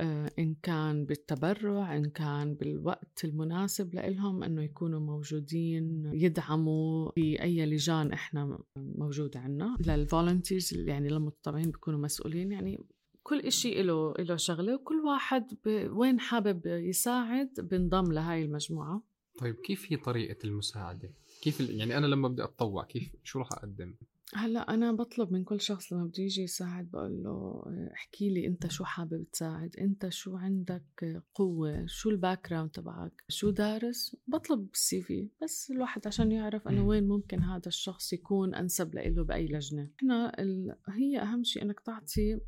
آه، 0.00 0.30
إن 0.38 0.54
كان 0.62 1.04
بالتبرع 1.04 1.96
إن 1.96 2.10
كان 2.10 2.54
بالوقت 2.54 3.24
المناسب 3.24 3.94
لإلهم 3.94 4.42
أنه 4.42 4.62
يكونوا 4.62 5.00
موجودين 5.00 6.10
يدعموا 6.14 7.10
في 7.14 7.42
أي 7.42 7.66
لجان 7.66 8.12
إحنا 8.12 8.58
موجودة 8.76 9.40
عنا. 9.40 9.76
للفولنتيرز 9.86 10.74
يعني 10.74 11.08
للمتطوعين 11.08 11.70
بيكونوا 11.70 12.00
مسؤولين 12.00 12.52
يعني 12.52 12.78
كل 13.22 13.40
إشي 13.40 13.82
له 13.82 14.14
له 14.18 14.36
شغلة 14.36 14.74
وكل 14.74 15.00
واحد 15.00 15.54
ب... 15.64 15.88
وين 15.92 16.20
حابب 16.20 16.66
يساعد 16.66 17.50
بنضم 17.58 18.12
لهاي 18.12 18.44
المجموعة. 18.44 19.02
طيب 19.38 19.54
كيف 19.54 19.92
هي 19.92 19.96
طريقة 19.96 20.46
المساعدة؟ 20.46 21.10
كيف 21.42 21.60
ال- 21.60 21.78
يعني 21.78 21.96
أنا 21.98 22.06
لما 22.06 22.28
بدي 22.28 22.44
أتطوع 22.44 22.84
كيف 22.84 23.16
شو 23.24 23.38
راح 23.38 23.52
أقدم؟ 23.52 23.94
هلأ 24.34 24.74
أنا 24.74 24.92
بطلب 24.92 25.32
من 25.32 25.44
كل 25.44 25.60
شخص 25.60 25.92
لما 25.92 26.04
بده 26.04 26.22
يجي 26.22 26.42
يساعد 26.42 26.90
بقول 26.90 27.22
له 27.22 27.62
احكي 27.94 28.30
لي 28.30 28.46
أنت 28.46 28.66
شو 28.70 28.84
حابب 28.84 29.24
تساعد 29.32 29.76
أنت 29.76 30.08
شو 30.08 30.36
عندك 30.36 31.22
قوة 31.34 31.86
شو 31.86 32.10
ال 32.10 32.48
background 32.50 32.70
تبعك 32.70 33.24
شو 33.28 33.50
دارس؟ 33.50 34.16
بطلب 34.26 34.68
ال 34.74 35.02
CV 35.02 35.28
بس 35.42 35.70
الواحد 35.70 36.06
عشان 36.06 36.32
يعرف 36.32 36.68
مم. 36.68 36.86
وين 36.86 37.08
ممكن 37.08 37.42
هذا 37.42 37.66
الشخص 37.68 38.12
يكون 38.12 38.54
أنسب 38.54 38.94
له 38.94 39.24
بأي 39.24 39.46
لجنة. 39.48 39.90
إحنا 39.98 40.42
ال... 40.42 40.76
هي 40.88 41.18
أهم 41.22 41.44
شيء 41.44 41.62
أنك 41.62 41.80
تعطي 41.80 42.34
آه، 42.34 42.40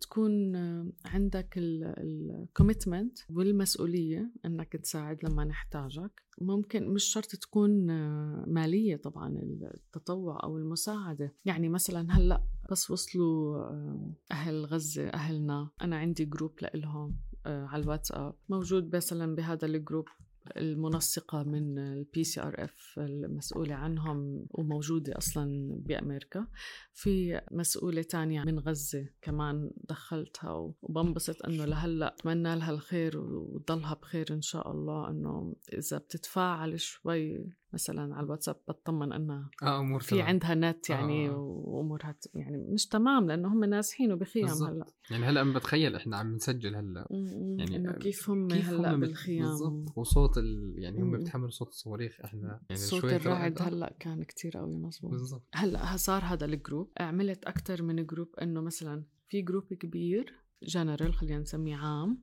تكون 0.00 0.56
آه، 0.56 0.86
عندك 1.04 1.54
ال 1.58 1.73
commitment 1.73 3.18
والمسؤولية 3.30 4.32
إنك 4.44 4.72
تساعد 4.72 5.18
لما 5.24 5.44
نحتاجك. 5.44 6.22
ممكن 6.40 6.88
مش 6.88 7.04
شرط 7.04 7.26
تكون 7.26 7.90
آه، 7.90 8.44
مالية 8.46 8.96
طبعا 8.96 9.38
التطوع 9.74 10.42
أو 10.42 10.58
المساعدة. 10.58 11.34
يعني 11.44 11.68
مثلا 11.68 12.06
هلأ 12.10 12.42
بس 12.70 12.90
وصلوا 12.90 13.58
آه، 13.58 14.12
أهل 14.32 14.64
غزة 14.64 15.08
أهلنا. 15.08 15.70
أنا 15.82 15.96
عندي 15.96 16.24
group 16.24 16.52
لإلهم 16.62 17.16
آه، 17.46 17.66
على 17.66 17.82
الواتساب. 17.82 18.34
موجود 18.48 18.96
مثلا 18.96 19.34
بهذا 19.34 19.66
ال 19.66 19.73
group 19.73 20.08
المنسقة 20.56 21.42
من 21.42 21.78
ال 21.78 22.24
PCRF 22.24 22.94
المسؤولة 22.98 23.74
عنهم 23.74 24.46
وموجودة 24.50 25.18
أصلا 25.18 25.76
بأمريكا. 25.78 26.46
في 26.92 27.40
مسؤولة 27.50 28.02
تانية 28.02 28.42
من 28.42 28.58
غزة 28.58 29.08
كمان 29.22 29.70
دخلتها 29.84 30.72
وبنبسط 30.82 31.46
إنه 31.46 31.64
لهلأ 31.64 32.14
أتمنى 32.14 32.56
لها 32.56 32.70
الخير 32.70 33.18
وتضلها 33.18 33.94
بخير 33.94 34.26
إن 34.30 34.42
شاء 34.42 34.70
الله 34.70 35.10
إنه 35.10 35.56
إذا 35.72 35.98
بتتفاعل 35.98 36.80
شوي 36.80 37.52
مثلا 37.74 38.14
على 38.14 38.24
الواتساب 38.24 38.56
بطمن 38.68 39.12
انها 39.12 39.50
آه 39.62 39.80
أمور 39.80 40.00
في 40.00 40.10
تمام. 40.10 40.26
عندها 40.26 40.54
نت 40.54 40.90
يعني 40.90 41.28
آه. 41.28 41.36
وامورها 41.64 42.14
يعني 42.34 42.56
مش 42.56 42.86
تمام 42.86 43.26
لأنه 43.26 43.48
هم 43.48 43.64
نازحين 43.64 44.12
وبخيام. 44.12 44.48
هلأ 44.48 44.86
يعني 45.10 45.24
هلأ 45.24 45.40
عم 45.40 45.52
بتخيل 45.52 45.96
إحنا 45.96 46.16
عم 46.16 46.34
نسجل 46.34 46.76
هلأ 46.76 47.06
يعني 47.10 47.76
إنه 47.76 47.92
كيف 47.92 48.30
هم 48.30 48.48
كيف 48.48 48.68
هلأ 48.68 48.94
هم 48.94 49.00
بالخيام 49.00 49.44
بالضبط 49.44 49.98
وصوت 49.98 50.38
ال... 50.38 50.74
يعني 50.78 51.02
هم 51.02 51.10
مم. 51.10 51.18
بيتحملوا 51.18 51.50
صوت 51.50 51.68
الصواريخ 51.68 52.20
إحنا 52.24 52.60
يعني 52.70 52.82
صوت 52.82 53.04
الرعد 53.04 53.58
آه. 53.58 53.68
هلأ 53.68 53.96
كان 54.00 54.22
كتير 54.22 54.56
قوي 54.56 54.76
مزبوط 54.76 55.10
بالضبط 55.10 55.48
هلأ 55.54 55.96
صار 55.96 56.24
هذا 56.24 56.44
ال 56.44 56.52
group 56.52 56.92
عملت 57.00 57.44
أكتر 57.44 57.82
من 57.82 58.06
group 58.06 58.28
إنه 58.42 58.60
مثلا 58.60 59.04
في 59.28 59.42
group 59.42 59.74
كبير 59.74 60.41
جنرال 60.66 61.14
خلينا 61.14 61.38
نسميه 61.38 61.76
عام. 61.76 62.22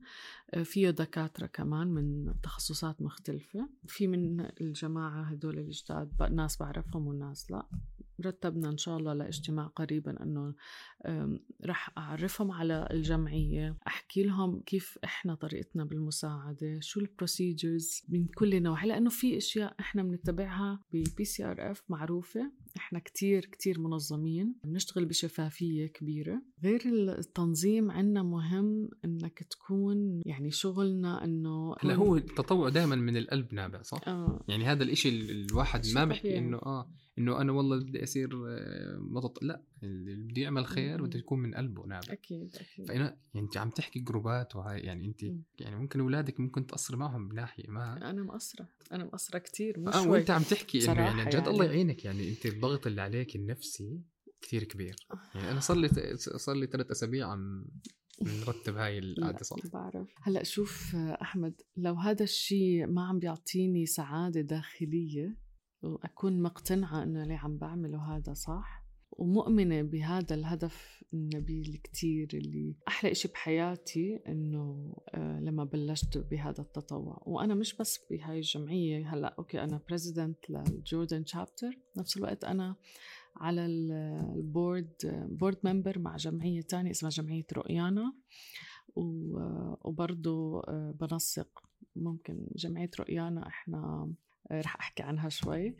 آه، 0.50 0.62
فيه 0.62 0.90
دكاترة 0.90 1.46
كمان 1.46 1.86
من 1.86 2.34
تخصصات 2.42 3.02
مختلفة. 3.02 3.68
في 3.86 4.06
من 4.06 4.40
الجماعة 4.60 5.22
هدول 5.22 5.58
الجداد 5.58 6.32
ناس 6.32 6.56
بعرفهم 6.56 7.06
وناس 7.06 7.50
لا. 7.50 7.66
رتبنا 8.26 8.68
إن 8.68 8.78
شاء 8.78 8.96
الله 8.96 9.12
لاجتماع 9.12 9.66
قريبا 9.66 10.22
أنه 10.22 10.54
رح 11.66 11.90
أعرفهم 11.98 12.50
على 12.50 12.88
الجمعية 12.90 13.76
أحكي 13.86 14.22
لهم 14.22 14.60
كيف 14.60 14.98
إحنا 15.04 15.34
طريقتنا 15.34 15.84
بالمساعدة 15.84 16.80
شو 16.80 17.00
ال 17.00 17.09
procedures 17.09 18.02
من 18.08 18.26
كل 18.26 18.62
نوع 18.62 18.84
لأنه 18.84 19.10
في 19.10 19.36
أشياء 19.36 19.74
إحنا 19.80 20.02
بنتبعها 20.02 20.80
ب 20.92 21.24
PCRF 21.24 21.82
معروفة. 21.88 22.52
إحنا 22.76 22.98
كتير 22.98 23.44
كتير 23.44 23.80
منظمين 23.80 24.54
بنشتغل 24.64 25.04
بشفافية 25.04 25.86
كبيرة 25.86 26.42
غير 26.64 26.80
التنظيم 26.86 27.90
عنا 27.90 28.22
مهم 28.22 28.88
إنك 29.04 29.42
تكون 29.50 30.22
يعني 30.26 30.50
شغلنا 30.50 31.24
إنه 31.24 31.74
هلا 31.80 31.94
هو 31.94 32.16
التطوع 32.16 32.68
دائما 32.68 32.96
من 32.96 33.16
القلب 33.16 33.54
نابع 33.54 33.82
صح؟ 33.82 34.08
آه 34.08 34.44
يعني 34.48 34.64
هذا 34.64 34.82
الإشي 34.82 35.08
الواحد 35.08 35.82
ما 35.94 36.04
بحكي. 36.04 36.38
إنه 36.38 36.56
آه 36.56 36.90
إنه 37.18 37.40
أنا 37.40 37.52
والله 37.52 37.76
بدي 37.76 38.02
أصير 38.02 38.30
آه، 38.48 38.98
متط... 39.00 39.42
لا 39.42 39.62
اللي 39.82 40.24
بده 40.24 40.42
يعمل 40.42 40.66
خير. 40.66 41.02
بده 41.02 41.18
يكون 41.18 41.38
من 41.38 41.54
قلبه 41.54 41.86
نابع 41.86 42.12
أكيد 42.12 42.54
أكيد. 42.54 42.88
فانا 42.88 43.18
يعني 43.34 43.46
أنت 43.46 43.56
عم 43.56 43.70
تحكي 43.70 44.00
جروبات 44.00 44.56
وهاي 44.56 44.80
يعني 44.80 45.06
أنت. 45.06 45.22
يعني 45.58 45.76
ممكن 45.76 46.00
أولادك 46.00 46.40
ممكن 46.40 46.66
تقصري 46.66 46.96
معهم 46.96 47.28
بناحيه 47.28 47.68
ما. 47.68 48.10
أنا 48.10 48.22
مقصرة 48.22 48.68
أنا 48.92 49.04
مقصرة 49.04 49.38
كتير 49.38 49.80
مش 49.80 49.94
آه 49.94 50.02
شوي. 50.02 50.12
وأنت 50.12 50.30
عم 50.30 50.42
تحكي 50.42 50.92
إنه 50.92 51.00
يعني 51.00 51.24
جد 51.24 51.34
يعني. 51.34 51.48
الله 51.48 51.64
يعينك 51.64 52.04
يعني 52.04 52.30
أنت 52.30 52.46
الضغط 52.46 52.86
اللي 52.86 53.00
عليك 53.00 53.36
النفسي 53.36 54.00
كثير 54.42 54.64
كبير. 54.64 54.96
يعني 55.34 55.50
أنا 55.50 55.60
صار 55.60 55.76
لي 55.76 55.88
صار 56.16 56.56
لي 56.56 56.66
ثلاث 56.66 56.90
أسابيع 56.90 57.28
عم 57.28 57.64
نرتب 58.22 58.76
هاي 58.76 58.98
القعدة 58.98 59.42
صح. 59.42 59.56
بعرف. 59.72 60.08
هلأ 60.22 60.42
شوف 60.42 60.96
أحمد 60.96 61.62
لو 61.76 61.94
هذا 61.94 62.22
الشيء 62.22 62.86
ما 62.86 63.06
عم 63.06 63.18
بيعطيني 63.18 63.86
سعادة 63.86 64.40
داخلية 64.40 65.36
وأكون 65.82 66.42
مقتنعة 66.42 67.02
إنه 67.02 67.22
اللي 67.22 67.34
عم 67.34 67.58
بعمله 67.58 68.16
هذا 68.16 68.32
صح 68.32 68.79
ومؤمنة 69.12 69.82
بهذا 69.82 70.34
الهدف 70.34 71.04
النبيل 71.14 71.80
كتير 71.84 72.28
اللي 72.34 72.74
أحلى 72.88 73.10
إشي 73.12 73.28
بحياتي 73.28 74.16
إنه 74.28 74.96
آه، 75.08 75.40
لما 75.40 75.64
بلشت 75.64 76.18
بهذا 76.18 76.60
التطوع. 76.60 77.22
وأنا 77.26 77.54
مش 77.54 77.76
بس 77.76 78.06
بهاي 78.10 78.36
الجمعية 78.36 79.14
هلأ 79.14 79.34
أوكي 79.38 79.62
أنا 79.64 79.80
president 79.88 80.50
لل 80.50 80.68
Jordan 80.68 81.24
chapter 81.24 81.78
نفس 81.96 82.16
الوقت 82.16 82.44
أنا 82.44 82.76
على 83.36 83.66
ال 83.66 83.87
board 83.87 84.92
board 85.30 85.58
member 85.64 85.98
مع 85.98 86.16
جمعية 86.16 86.60
تانية 86.60 86.90
اسمها 86.90 87.10
جمعية 87.10 87.46
رؤيانا. 87.52 88.12
وبرضه 88.96 90.60
آه، 90.60 90.94
بنسق 91.00 91.62
ممكن 91.96 92.46
جمعية 92.56 92.90
رؤيانا 93.00 93.46
إحنا 93.46 93.78
آه، 93.78 94.10
رح 94.52 94.76
أحكي 94.76 95.02
عنها 95.02 95.28
شوي. 95.28 95.76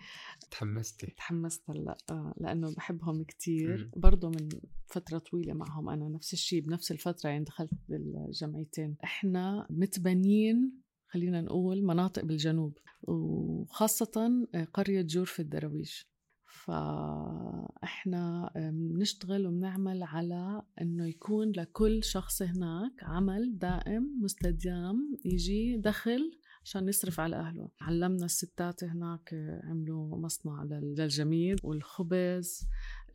تحمستي. 0.50 1.06
تحمست 1.06 1.70
هلأ 1.70 1.96
آه، 2.10 2.34
لأنه 2.40 2.74
بحبهم 2.74 3.24
كتير. 3.24 3.90
برضه 3.96 4.28
من 4.28 4.48
فترة 4.86 5.18
طويلة 5.18 5.54
معهم 5.54 5.88
أنا 5.88 6.08
نفس 6.08 6.32
الشيء 6.32 6.60
بنفس 6.60 6.92
الفترة 6.92 7.30
يعني 7.30 7.44
دخلت 7.44 7.70
بالجمعيتين 7.88 8.96
إحنا 9.04 9.66
متبنيين 9.70 10.72
خلينا 11.08 11.40
نقول 11.40 11.82
مناطق 11.82 12.24
بالجنوب 12.24 12.78
وخاصة 13.02 14.46
قرية 14.74 15.02
جورف 15.02 15.40
الدراويش 15.40 16.10
فإحنا 16.46 18.50
بنشتغل 18.72 19.46
وبنعمل 19.46 20.02
على 20.02 20.62
إنه 20.80 21.06
يكون 21.08 21.52
لكل 21.56 22.04
شخص 22.04 22.42
هناك 22.42 22.92
عمل 23.02 23.58
دائم 23.58 24.18
مستدام 24.22 25.16
يجي 25.24 25.76
دخل 25.76 26.39
عشان 26.64 26.88
يصرف 26.88 27.20
على 27.20 27.36
أهله. 27.36 27.68
علمنا 27.80 28.24
الستات 28.24 28.84
هناك 28.84 29.34
عملوا 29.64 30.16
مصنع 30.16 30.64
للجميل 30.64 31.56
والخبز 31.62 32.66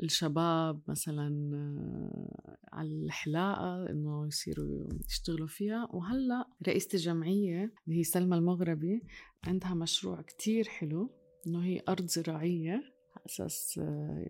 الشباب 0.04 0.82
مثلا 0.88 1.52
آه، 1.56 2.58
على 2.74 2.90
الحلاقة 2.90 3.90
إنه 3.90 4.28
يصيروا 4.28 4.88
يشتغلوا 5.10 5.48
فيها. 5.48 5.88
وهلأ 5.94 6.48
رئيسة 6.68 6.90
الجمعية 6.94 7.74
اللي 7.88 8.00
هي 8.00 8.04
سلمى 8.04 8.38
المغربي 8.38 9.04
عندها 9.44 9.74
مشروع 9.74 10.22
كتير 10.22 10.68
حلو 10.68 11.12
إنه 11.48 11.64
هي 11.64 11.82
أرض 11.90 12.06
زراعية 12.06 12.84
أساس 13.26 13.80
آه، 13.84 14.30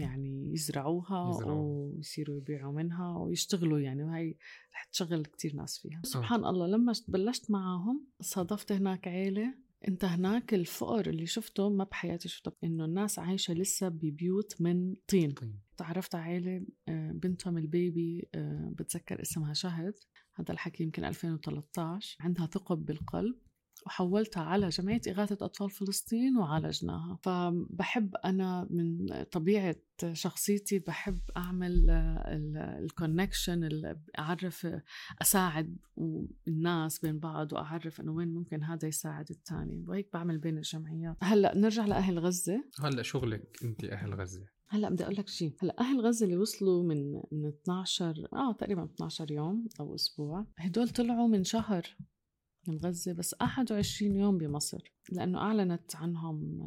يعني 0.00 0.52
يزرعوها 0.52 1.30
يزرعوا. 1.30 1.92
ويصيروا 1.94 2.36
يبيعوا 2.36 2.72
منها 2.72 3.18
ويشتغلوا 3.18 3.78
يعني 3.78 4.04
وهي 4.04 4.34
رح 4.74 4.84
تشغل 4.84 5.24
كتير 5.24 5.54
ناس 5.54 5.78
فيها. 5.78 6.00
سبحان 6.04 6.44
الله 6.44 6.66
لما 6.66 6.92
بلشت 7.08 7.50
معاهم 7.50 8.06
صادفت 8.20 8.72
هناك 8.72 9.08
عيلة. 9.08 9.54
انت 9.88 10.04
هناك 10.04 10.54
الفقر 10.54 11.06
اللي 11.06 11.26
شفته 11.26 11.68
ما 11.68 11.84
بحياتي 11.84 12.28
شفته 12.28 12.52
انه 12.64 12.84
الناس 12.84 13.18
عايشة 13.18 13.54
لسه 13.54 13.88
ببيوت 13.88 14.60
من 14.60 14.94
طين, 15.08 15.30
طين. 15.30 15.60
تعرفت 15.76 16.14
على 16.14 16.24
عيلة 16.24 16.66
آه، 16.88 17.12
بنتهم 17.12 17.58
ال 17.58 17.72
baby 17.72 18.28
آه، 18.34 18.72
بتذكر 18.74 19.22
اسمها 19.22 19.52
شهد. 19.52 19.94
هذا 20.34 20.52
الحكي 20.52 20.84
يمكن 20.84 21.04
2013 21.04 22.16
عندها 22.20 22.46
ثقب 22.46 22.84
بالقلب. 22.84 23.36
وحولتها 23.86 24.42
على 24.42 24.68
جمعية 24.68 25.00
إغاثة 25.08 25.44
أطفال 25.44 25.70
فلسطين 25.70 26.36
وعالجناها. 26.36 27.18
فبحب 27.22 28.16
أنا 28.24 28.66
من 28.70 29.06
طبيعة 29.24 29.76
شخصيتي 30.12 30.78
بحب 30.78 31.20
أعمل 31.36 31.90
ال 32.54 32.64
connection 32.64 33.68
أعرف 34.18 34.66
أساعد 35.22 35.76
الناس 36.48 36.98
بين 36.98 37.18
بعض 37.18 37.52
وأعرف 37.52 38.00
إنه 38.00 38.12
وين 38.12 38.34
ممكن 38.34 38.62
هذا 38.62 38.88
يساعد 38.88 39.30
الثاني 39.30 39.84
وهيك 39.88 40.08
بعمل 40.12 40.38
بين 40.38 40.58
الجمعيات. 40.58 41.16
هلأ 41.22 41.58
نرجع 41.58 41.86
لأهل 41.86 42.18
غزة. 42.18 42.64
هلأ 42.80 43.02
شغلك 43.02 43.58
أنت 43.64 43.84
أهل 43.84 44.14
غزة. 44.14 44.46
هلأ 44.68 44.90
بدي 44.90 45.04
أقول 45.04 45.16
لك 45.16 45.28
شيء. 45.28 45.54
هلأ 45.62 45.80
أهل 45.80 46.00
غزة 46.00 46.24
اللي 46.24 46.36
وصلوا 46.36 46.82
من 46.82 47.12
من 47.32 47.46
12 47.46 48.28
آه 48.32 48.52
تقريبا 48.52 48.84
12 48.84 49.32
يوم 49.32 49.68
أو 49.80 49.94
أسبوع 49.94 50.46
هدول 50.58 50.88
طلعوا 50.88 51.28
من 51.28 51.44
شهر 51.44 51.96
من 52.68 52.78
غزة 52.78 53.12
بس 53.12 53.34
21 53.40 54.16
يوم 54.16 54.38
بمصر 54.38 54.92
لأنه 55.12 55.38
أعلنت 55.38 55.96
عنهم 55.96 56.60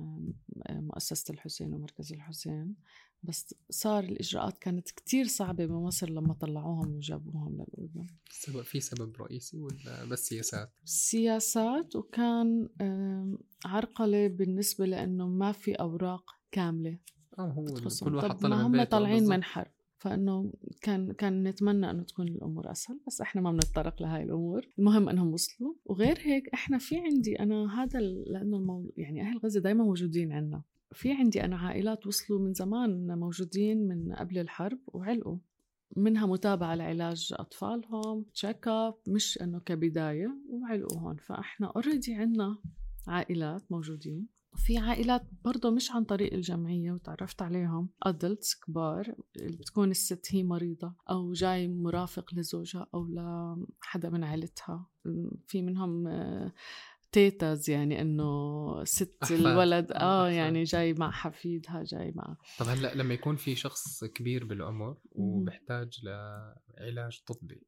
مؤسسة 0.70 1.34
الحسين 1.34 1.74
ومركز 1.74 2.14
الحسين. 2.14 2.76
بس 3.24 3.56
صار 3.70 4.04
الإجراءات 4.04 4.58
كانت 4.58 4.92
كتير 4.92 5.28
صعبة 5.28 5.66
بمصر 5.66 6.10
لما 6.10 6.34
طلعوهم 6.34 6.96
وجابوهم 6.96 7.54
للأردن. 7.54 8.08
سبب 8.32 8.62
في 8.62 8.80
سبب 8.80 9.16
رئيسي 9.22 9.60
ولا 9.60 10.06
بس 10.06 10.28
سياسات؟ 10.28 10.74
سياسات 10.86 11.96
وكان 11.96 12.70
عرقلة 13.66 14.28
بالنسبة 14.28 14.86
لأنه 14.86 15.28
ما 15.28 15.52
في 15.52 15.74
أوراق 15.74 16.32
كاملة 16.52 17.00
آه 17.40 17.52
هو 17.52 17.66
كل 18.04 18.16
واحد 18.16 18.38
طلع 18.38 18.68
من 18.68 18.76
هم 18.78 18.84
طالعين 18.84 19.24
من 19.24 19.44
حرب 19.44 19.71
فإنه 20.02 20.54
كان 20.82 21.12
كان 21.12 21.44
نتمنى 21.48 21.90
إنه 21.90 22.04
تكون 22.04 22.28
الأمور 22.28 22.72
أسهل 22.72 23.00
بس 23.08 23.22
إحنا 23.22 23.42
ما 23.42 23.52
بنتطرق 23.52 24.02
لهاي 24.02 24.24
الأمور. 24.24 24.68
المهم 24.80 25.10
إنهم 25.10 25.34
وصلوا. 25.34 25.74
وغير 25.86 26.18
هيك 26.20 26.50
إحنا 26.54 26.78
في 26.78 27.00
عندي 27.00 27.40
أنا 27.40 27.84
هذا 27.84 28.00
لأنه 28.00 28.58
المو... 28.58 28.92
يعني 28.98 29.22
أهل 29.22 29.38
غزة 29.38 29.60
دائما 29.60 29.84
موجودين 29.84 30.32
عندنا 30.32 30.62
في 30.92 31.12
عندي 31.12 31.44
أنا 31.44 31.58
عائلات 31.58 32.08
وصلوا 32.08 32.40
من 32.40 32.54
زمان 32.54 33.20
موجودين 33.20 33.88
من 33.88 34.14
قبل 34.14 34.38
الحرب 34.38 34.80
وعلقوا. 34.88 35.38
منها 35.98 36.26
متابعة 36.26 36.76
لعلاج 36.76 37.34
أطفالهم 37.34 38.26
تشيك 38.34 38.68
اب 38.68 38.96
مش 39.08 39.42
إنه 39.42 39.60
كبداية 39.60 40.38
وعلقوا 40.50 41.00
هون. 41.00 41.16
فإحنا 41.16 41.68
اوريدي 41.68 42.14
عندنا 42.14 42.58
عائلات 43.08 43.72
موجودين. 43.72 44.28
في 44.56 44.78
عائلات 44.78 45.22
برضه 45.46 45.70
مش 45.72 45.92
عن 45.92 46.04
طريق 46.04 46.34
الجمعية 46.34 46.92
وتعرفت 46.92 47.42
عليهم 47.42 47.90
أدلتس 48.04 48.56
كبار 48.56 49.16
تكون 49.66 49.92
الست 49.92 50.28
هي 50.30 50.44
مريضة 50.44 50.96
أو 51.10 51.34
جاي 51.34 51.68
مرافق 51.68 52.34
لزوجها 52.34 52.88
أو 52.94 53.08
لحدا 53.08 54.10
من 54.10 54.24
عائلتها 54.24 54.90
في 55.48 55.62
منهم 55.62 56.08
تيتاز 57.12 57.70
يعني 57.70 58.02
إنه 58.02 58.84
ست 58.84 59.18
أحفاد. 59.24 59.40
الولد 59.40 59.92
آه 59.92 60.22
أحفاد. 60.24 60.34
يعني 60.34 60.64
جاي 60.64 60.94
مع 60.94 61.12
حفيدها 61.12 61.84
جاي 61.84 62.12
مع 62.16 62.38
طب 62.60 62.66
هلأ 62.66 62.96
لما 62.96 63.14
يكون 63.14 63.36
في 63.36 63.56
شخص 63.56 64.04
كبير 64.04 64.46
بالعمر 64.46 64.98
وبحتاج 65.12 66.00
لعلاج 66.04 67.22
طبي 67.28 67.62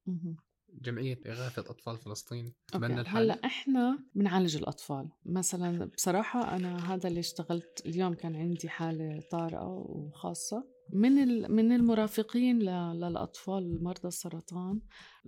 جمعية 0.82 1.20
إغاثة 1.26 1.62
أطفال 1.62 1.98
فلسطين. 1.98 2.54
تبنى 2.68 3.02
الحل. 3.02 3.18
هلأ 3.18 3.46
إحنا 3.46 4.00
بنعالج 4.16 4.58
الأطفال. 4.58 5.10
مثلا 5.26 5.86
بصراحة 5.86 6.56
أنا 6.56 6.94
هذا 6.94 7.08
اللي 7.08 7.20
اشتغلت 7.20 7.82
اليوم 7.86 8.14
كان 8.14 8.36
عندي 8.36 8.70
حالة 8.70 9.20
طارئة 9.32 9.68
وخاصة. 9.68 10.74
من 10.90 11.52
من 11.52 11.72
المرافقين 11.72 12.60
للأطفال 12.60 13.84
مرضى 13.84 14.08
السرطان 14.08 14.82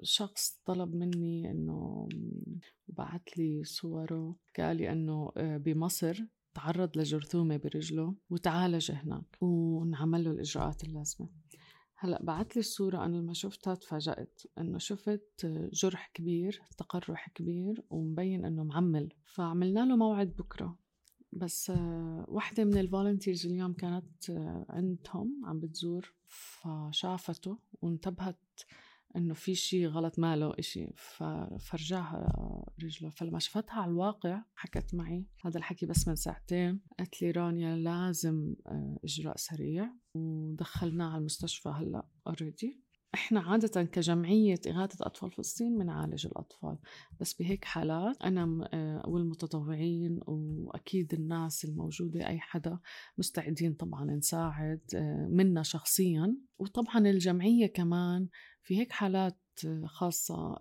شخص 0.04 0.62
طلب 0.66 0.96
مني 0.96 1.52
إنه 1.52 2.10
بعث 2.88 3.22
لي 3.38 3.64
صوره 3.64 4.36
قال 4.58 4.78
لي 4.78 4.92
إنه 4.92 5.32
آه، 5.38 5.58
بمصر 5.58 6.24
تعرض 6.54 6.98
لجرثومة 6.98 7.58
برجله 7.58 8.16
وتعالج 8.30 8.92
هناك 8.92 9.38
ونعمل 9.42 10.24
له 10.24 10.32
الإجراءات 10.32 10.84
اللازمة. 10.84 11.30
هلأ 11.98 12.24
بعت 12.24 12.56
لي 12.56 12.60
الصورة 12.60 13.06
أنا 13.06 13.18
لما 13.18 13.34
شفتها 13.34 13.76
تفاجأت 13.76 14.42
إنه 14.58 14.78
شفت 14.78 15.46
جرح 15.74 16.12
كبير 16.14 16.62
تقرح 16.78 17.30
كبير 17.30 17.84
ومبين 17.90 18.46
إنه 18.46 18.64
معمل. 18.64 19.14
فعملنا 19.26 19.80
له 19.80 19.96
موعد 19.96 20.36
بكرة. 20.36 20.78
بس 21.34 21.72
وحدة 22.28 22.64
من 22.64 22.78
الفولنتيرز 22.78 23.46
اليوم 23.46 23.74
كانت 23.74 24.30
عندهم 24.70 25.42
عم 25.46 25.60
بتزور 25.60 26.14
فشافته 26.26 27.58
وانتبهت 27.82 28.62
إنه 29.16 29.34
في 29.34 29.56
شيء 29.56 29.88
غلط 29.88 30.20
ماله 30.20 30.54
إشي 30.60 30.94
فرجعها 31.60 32.28
رجله. 32.84 33.10
فلما 33.10 33.40
شفتها 33.40 33.82
على 33.82 33.92
الواقع 33.92 34.42
حكت 34.56 34.96
معي. 34.96 35.26
هذا 35.46 35.58
الحكي 35.58 35.86
بس 35.86 36.08
من 36.08 36.16
ساعتين. 36.16 36.82
قالت 37.00 37.22
لي 37.22 37.32
رانيا 37.32 37.76
لازم 37.76 38.56
آه، 38.68 39.00
إجراء 39.04 39.38
سريع. 39.38 39.90
ودخلناه 40.16 41.10
على 41.10 41.18
المستشفى 41.18 41.70
هلأ 41.70 42.08
اوريدي 42.28 42.86
إحنا 43.16 43.40
عادة 43.40 43.84
كجمعية 43.84 44.60
إغاثة 44.68 45.06
أطفال 45.06 45.32
فلسطين 45.32 45.78
بنعالج 45.78 46.26
الأطفال. 46.26 46.78
بس 47.20 47.34
بهيك 47.34 47.66
حالات 47.66 48.22
أنا 48.24 48.70
آه، 48.74 49.04
والمتطوعين 49.10 50.20
وأكيد 50.28 51.14
الناس 51.14 51.66
الموجودة 51.66 52.28
أي 52.28 52.40
حدا 52.40 52.80
مستعدين 53.18 53.74
طبعا 53.74 54.06
نساعد 54.06 54.82
آه، 54.96 55.28
منا 55.32 55.64
شخصيا. 55.64 56.38
وطبعا 56.60 56.98
الجمعية 56.98 57.68
كمان 57.68 58.28
في 58.66 58.80
هيك 58.80 58.92
حالات 58.92 59.42
خاصة 59.86 60.60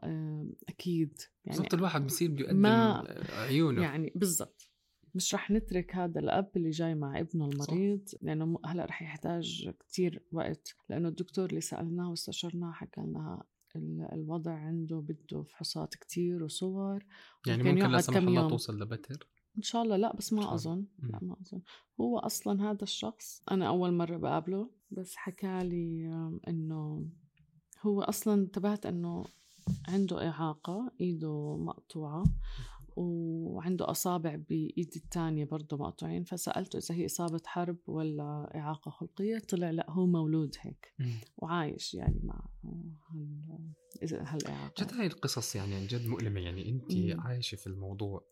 أكيد. 0.68 1.18
يعني 1.44 1.58
بالضبط 1.58 1.74
الواحد 1.74 2.06
بصير 2.06 2.30
بده 2.30 2.44
يقدم 2.44 2.56
ما 2.56 3.04
عيونه. 3.32 3.82
يعني 3.82 4.12
بالضبط. 4.14 4.70
مش 5.14 5.34
رح 5.34 5.50
نترك 5.50 5.96
هذا 5.96 6.20
الأب 6.20 6.50
اللي 6.56 6.70
جاي 6.70 6.94
مع 6.94 7.20
ابنه 7.20 7.48
المريض 7.48 8.08
صح. 8.08 8.18
لأنه 8.22 8.58
هلأ 8.64 8.84
رح 8.84 9.02
يحتاج 9.02 9.70
كتير 9.80 10.22
وقت 10.32 10.74
لأنه 10.88 11.08
الدكتور 11.08 11.50
اللي 11.50 11.60
سألناه 11.60 12.10
واستشرناه 12.10 12.72
حكى 12.72 13.00
لنا 13.00 13.44
الوضع 14.12 14.52
عنده 14.52 14.96
بده 14.96 15.42
فحوصات 15.42 15.94
كتير 15.94 16.42
وصور 16.44 17.04
يعني 17.46 17.62
ممكن 17.62 17.90
لا 17.90 18.00
سمح 18.00 18.16
الله 18.16 18.48
توصل 18.48 18.78
لبتر؟ 18.82 19.28
إن 19.56 19.62
شاء 19.62 19.82
الله 19.82 19.96
لا 19.96 20.16
بس 20.16 20.32
ما 20.32 20.54
أظن. 20.54 20.86
لا 21.02 21.18
ما 21.22 21.36
أظن. 21.40 21.62
هو 22.00 22.18
أصلا 22.18 22.70
هذا 22.70 22.82
الشخص 22.82 23.42
أنا 23.50 23.68
أول 23.68 23.92
مرة 23.92 24.16
بقابله 24.16 24.70
بس 24.90 25.16
حكى 25.16 25.60
لي 25.62 26.06
إنه 26.48 27.06
هو 27.84 28.02
أصلا 28.02 28.34
انتبهت 28.34 28.86
إنه 28.86 29.24
عنده 29.88 30.28
إعاقة 30.28 30.92
إيده 31.00 31.56
مقطوعة 31.56 32.24
وعنده 32.96 33.90
أصابع 33.90 34.34
بإيدي 34.34 34.96
الثانية 34.96 35.44
برضه 35.44 35.76
مقطوعين 35.76 36.24
فسألته 36.24 36.76
إذا 36.76 36.94
هي 36.94 37.06
إصابة 37.06 37.40
حرب 37.46 37.76
ولا 37.86 38.52
إعاقة 38.54 38.90
خلقية 38.90 39.38
طلع 39.38 39.70
لا 39.70 39.90
هو 39.90 40.06
مولود 40.06 40.56
هيك 40.60 40.94
وعايش 41.36 41.94
يعني 41.94 42.20
مع 42.24 42.46
هالإعاقة. 44.02 44.84
جد 44.84 44.92
هاي 44.94 45.06
القصص 45.06 45.56
يعني 45.56 45.74
عن 45.74 45.86
جد 45.86 46.06
مؤلمة 46.06 46.40
يعني 46.40 46.68
أنت 46.68 47.20
عايشة 47.20 47.56
في 47.56 47.66
الموضوع. 47.66 48.24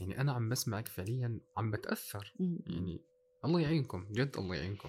يعني 0.00 0.20
أنا 0.20 0.32
عم 0.32 0.48
بسمعك 0.48 0.88
فعليا 0.88 1.40
عم 1.56 1.70
بتأثر. 1.70 2.34
يعني 2.66 3.00
الله 3.44 3.60
يعينكم 3.60 4.06
جد 4.12 4.36
الله 4.38 4.54
يعينكم. 4.56 4.88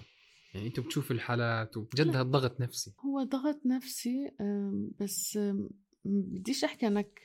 يعني 0.54 0.68
أنتم 0.68 0.84
بتشوفوا 0.84 1.16
الحالات 1.16 1.78
وجد 1.78 2.16
هالضغط 2.16 2.62
نفسي. 2.62 2.94
هو 3.06 3.24
ضغط 3.24 3.62
نفسي 3.66 4.32
بس 5.00 5.40
بديش 6.06 6.64
أحكي 6.64 6.88
انك 6.88 7.20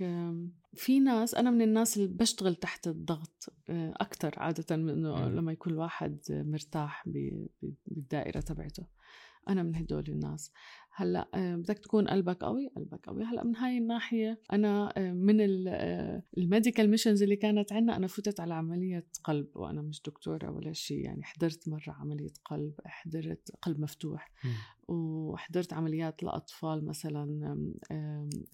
في 0.74 1.00
ناس 1.00 1.34
أنا 1.34 1.50
من 1.50 1.62
الناس 1.62 1.96
اللي 1.96 2.08
بشتغل 2.08 2.54
تحت 2.54 2.86
الضغط 2.86 3.52
آه، 3.68 3.94
أكثر 3.96 4.34
عادة 4.36 4.76
من 4.76 4.88
إنه 4.88 5.28
لما 5.28 5.52
يكون 5.52 5.72
الواحد 5.72 6.18
مرتاح 6.30 7.08
بالدائرة 7.86 8.40
تبعته. 8.40 8.86
أنا 9.48 9.62
من 9.62 9.76
هدول 9.76 10.04
الناس. 10.08 10.52
هلأ 10.94 11.28
آه، 11.34 11.56
بدك 11.56 11.78
تكون 11.78 12.08
قلبك 12.08 12.44
قوي 12.44 12.68
قلبك 12.68 13.06
قوي. 13.06 13.24
هلأ 13.24 13.44
من 13.44 13.56
هاي 13.56 13.78
الناحية 13.78 14.40
أنا 14.52 14.92
آه، 14.96 15.12
من 15.12 15.36
ال 16.38 16.45
medical 16.45 16.90
missions 16.90 17.22
اللي 17.22 17.36
كانت 17.36 17.72
عندنا 17.72 17.96
أنا 17.96 18.06
فتت 18.06 18.40
على 18.40 18.54
عملية 18.54 19.06
قلب 19.24 19.46
وأنا 19.54 19.82
مش 19.82 20.02
دكتورة 20.02 20.50
ولا 20.50 20.72
شيء. 20.72 21.04
يعني 21.04 21.22
حضرت 21.22 21.68
مرة 21.68 21.92
عملية 21.92 22.32
قلب 22.44 22.74
حضرت 22.84 23.50
قلب 23.62 23.80
مفتوح 23.80 24.32
وحضرت 24.88 25.72
عمليات 25.72 26.22
لأطفال 26.22 26.84
مثلا 26.84 27.56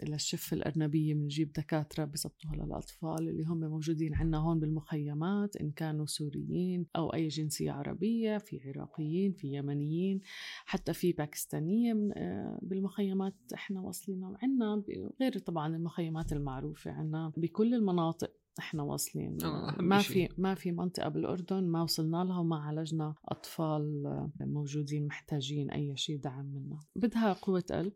للشفة 0.02 0.54
الأرنبية 0.54 1.14
بنجيب 1.14 1.52
دكاترة 1.52 2.04
بزبطوها 2.04 2.56
للأطفال 2.56 3.28
اللي 3.28 3.44
هم 3.44 3.60
موجودين 3.60 4.14
عندنا 4.14 4.38
هون 4.38 4.60
بالمخيمات 4.60 5.56
إن 5.56 5.70
كانوا 5.70 6.06
سوريين 6.06 6.86
أو 6.96 7.14
أي 7.14 7.28
جنسية 7.28 7.72
عربية 7.72 8.38
في 8.38 8.60
عراقيين 8.64 9.32
في 9.32 9.52
يمنيين 9.52 10.20
حتى 10.64 10.92
في 10.92 11.12
باكستانية 11.12 12.10
آه، 12.16 12.27
بالمخيمات 12.62 13.34
إحنا 13.54 13.80
واصلين 13.80 14.24
عندنا 14.42 14.82
غير 15.20 15.38
طبعا 15.38 15.76
المخيمات 15.76 16.32
المعروفة 16.32 16.90
عندنا 16.90 17.32
بكل 17.36 17.74
المناطق 17.74 18.30
إحنا 18.58 18.82
واصلين. 18.82 19.38
آه، 19.44 19.76
ما 19.82 19.98
في 19.98 20.28
ما 20.38 20.54
في 20.54 20.72
منطقة 20.72 21.08
بالأردن 21.08 21.64
ما 21.64 21.82
وصلنا 21.82 22.24
لها 22.24 22.38
وما 22.40 22.56
عالجنا 22.56 23.14
أطفال 23.24 24.02
موجودين 24.40 25.06
محتاجين 25.06 25.70
أي 25.70 25.96
شيء 25.96 26.20
دعم 26.20 26.44
منا 26.44 26.78
بدها 26.96 27.32
قوة 27.32 27.64
قلب 27.70 27.92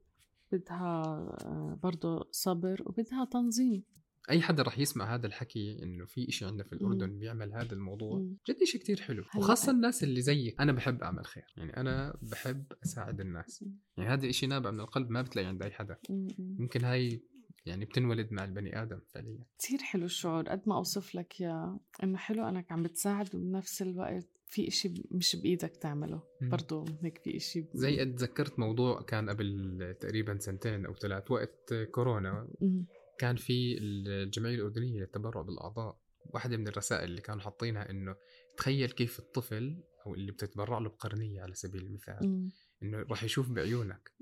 بدها 0.53 1.03
آه، 1.45 1.79
برضه 1.83 2.29
صبر 2.31 2.83
وبدها 2.87 3.25
تنظيم. 3.25 3.85
أي 4.31 4.41
حدا 4.41 4.63
رح 4.63 4.79
يسمع 4.79 5.15
هذا 5.15 5.27
الحكي 5.27 5.83
إنه 5.83 6.07
في 6.07 6.29
إشي 6.29 6.45
عندنا 6.45 6.65
في 6.65 6.73
الأردن 6.73 7.11
مم. 7.11 7.19
بيعمل 7.19 7.53
هذا 7.53 7.73
الموضوع 7.73 8.19
مم. 8.19 8.37
جد 8.49 8.57
إشي 8.63 8.79
كتير 8.79 9.01
حلو. 9.01 9.25
وخاصة 9.37 9.73
الناس 9.73 10.03
اللي 10.03 10.21
زيك 10.21 10.61
أنا 10.61 10.73
بحب 10.73 11.03
أعمل 11.03 11.27
خير. 11.27 11.45
يعني 11.57 11.77
أنا 11.77 12.19
بحب 12.23 12.65
أساعد 12.85 13.21
الناس. 13.21 13.63
مم. 13.63 13.79
يعني 13.97 14.11
هذا 14.11 14.29
إشي 14.29 14.47
نابع 14.47 14.71
من 14.71 14.81
القلب 14.81 15.11
ما 15.11 15.23
بتلاقي 15.23 15.49
عند 15.49 15.63
أي 15.63 15.71
حدا. 15.71 15.97
ممكن 16.39 16.85
هاي 16.85 17.23
يعني 17.67 17.85
بتنولد 17.85 18.33
مع 18.33 18.45
البني 18.45 18.83
آدم 18.83 19.01
فعليا. 19.15 19.45
كثير 19.59 19.79
حلو 19.79 20.05
الشعور. 20.05 20.49
قد 20.49 20.63
ما 20.67 20.77
أوصف 20.77 21.15
لك 21.15 21.41
يا 21.41 21.79
إنه 22.03 22.19
حلو 22.19 22.49
أنك 22.49 22.73
عم 22.73 22.83
بتساعد 22.83 23.35
وبنفس 23.35 23.83
الوقت 23.83 24.29
في 24.47 24.69
إشي 24.69 24.95
مش 25.11 25.37
بإيدك 25.37 25.77
تعمله. 25.77 26.23
برضه 26.41 26.85
هيك 27.03 27.19
في 27.19 27.37
إشي 27.37 27.61
ب... 27.61 27.69
زي 27.75 28.05
تذكرت 28.05 28.59
موضوع 28.59 29.03
كان 29.03 29.31
قبل 29.31 29.97
تقريبا 30.01 30.39
سنتين 30.39 30.87
أو 30.87 30.95
ثلاث 30.95 31.31
وقت 31.31 31.75
كورونا. 31.91 32.49
مم. 32.61 32.87
كان 33.23 33.37
في 33.37 33.79
الجمعية 33.79 34.55
الأردنية 34.55 35.01
للتبرع 35.01 35.43
بالأعضاء. 35.43 35.99
واحدة 36.25 36.57
من 36.57 36.69
الرسائل 36.69 37.05
اللي 37.05 37.21
كانوا 37.21 37.41
حاطينها 37.43 37.91
إنه 37.91 38.17
تخيل 38.57 38.91
كيف 38.91 39.19
الطفل 39.19 39.83
أو 40.07 40.15
اللي 40.15 40.33
بتتبرع 40.33 40.79
له 40.79 40.89
بقرنية 40.89 41.43
على 41.43 41.55
سبيل 41.55 41.83
المثال. 41.83 42.51
إنه 42.83 42.99
راح 42.99 43.25
يشوف 43.25 43.51
بعيونك. 43.51 44.13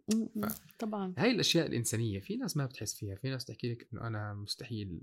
ف... 0.43 0.47
طبعا. 0.79 1.15
هاي 1.19 1.31
الأشياء 1.31 1.67
الإنسانية 1.67 2.21
في 2.21 2.37
ناس 2.37 2.57
ما 2.57 2.67
بتحس 2.67 2.95
فيها. 2.95 3.17
في 3.17 3.31
ناس 3.31 3.45
تحكي 3.45 3.73
لك 3.73 3.89
إنه 3.93 4.07
أنا 4.07 4.35
مستحيل 4.35 5.01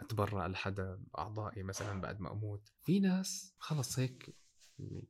أتبرع 0.00 0.46
لحدا 0.46 1.04
أعضائي 1.18 1.62
مثلا 1.62 2.00
بعد 2.00 2.20
ما 2.20 2.32
أموت. 2.32 2.68
في 2.84 3.00
ناس 3.00 3.54
خلص 3.58 3.98
هيك 3.98 4.34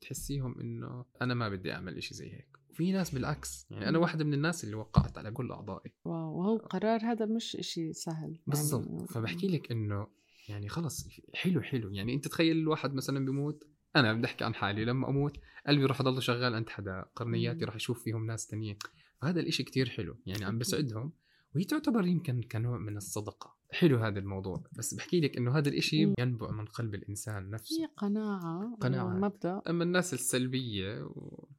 تحسيهم 0.01 0.61
إنه 0.61 1.05
أنا 1.23 1.35
ما 1.35 1.49
بدي 1.49 1.73
أعمل 1.73 1.97
إشي 1.97 2.14
زي 2.14 2.33
هيك. 2.33 2.58
وفي 2.79 2.93
ناس 2.93 3.14
بالعكس. 3.14 3.67
يعني 3.71 3.88
أنا 3.88 3.99
واحدة 3.99 4.25
من 4.25 4.35
الناس 4.35 4.64
اللي 4.64 4.77
وقعت 4.77 5.19
على 5.19 5.31
كل 5.31 5.53
أعضائي. 5.53 5.95
واو 6.05 6.38
وهو 6.38 6.57
قرار 6.57 7.01
هذا 7.03 7.27
مش 7.27 7.57
إشي 7.57 7.93
سهل. 7.93 8.38
بالضبط. 8.47 8.87
يعني... 8.87 9.07
فبحكي 9.07 9.49
لك 9.49 9.73
إنه 9.73 10.07
يعني 10.49 10.69
خلص 10.69 11.09
حلو 11.35 11.62
حلو. 11.62 11.91
يعني 11.91 12.14
أنت 12.14 12.29
تخيل 12.29 12.57
الواحد 12.57 12.95
مثلا 12.95 13.25
بيموت 13.25 13.64
أنا 13.97 14.12
بدي 14.12 14.27
أحكي 14.27 14.45
عن 14.45 14.55
حالي. 14.55 14.85
لما 14.85 15.09
أموت 15.09 15.37
قلبي 15.67 15.85
راح 15.85 16.01
يضل 16.01 16.23
شغال 16.23 16.55
عند 16.55 16.69
حدا 16.69 17.05
قرنياتي 17.17 17.64
راح 17.64 17.77
يشوف 17.77 18.03
فيهم 18.03 18.27
ناس 18.27 18.47
تانيين 18.47 18.79
فهذا 19.23 19.41
الإشي 19.41 19.62
كتير 19.62 19.88
حلو. 19.88 20.17
يعني 20.27 20.45
عم 20.45 20.59
بسعدهم 20.59 21.12
وهي 21.55 21.64
تعتبر 21.64 22.07
يمكن 22.07 22.43
كنوع 22.43 22.79
من 22.79 22.97
الصدقة. 22.97 23.58
حلو 23.70 23.98
هذا 23.98 24.18
الموضوع 24.18 24.62
بس 24.78 24.94
بحكي 24.94 25.20
لك 25.20 25.37
إنه 25.37 25.59
هذا 25.59 25.68
الإشي 25.68 26.14
ينبع 26.18 26.50
من 26.50 26.64
قلب 26.64 26.94
الإنسان 26.94 27.50
نفسه. 27.50 27.83
هي 27.83 27.88
قناعة 27.96 28.76
قناعة. 28.81 29.09
مبدأ 29.09 29.62
أما 29.68 29.85
الناس 29.85 30.14
السلبية 30.14 31.11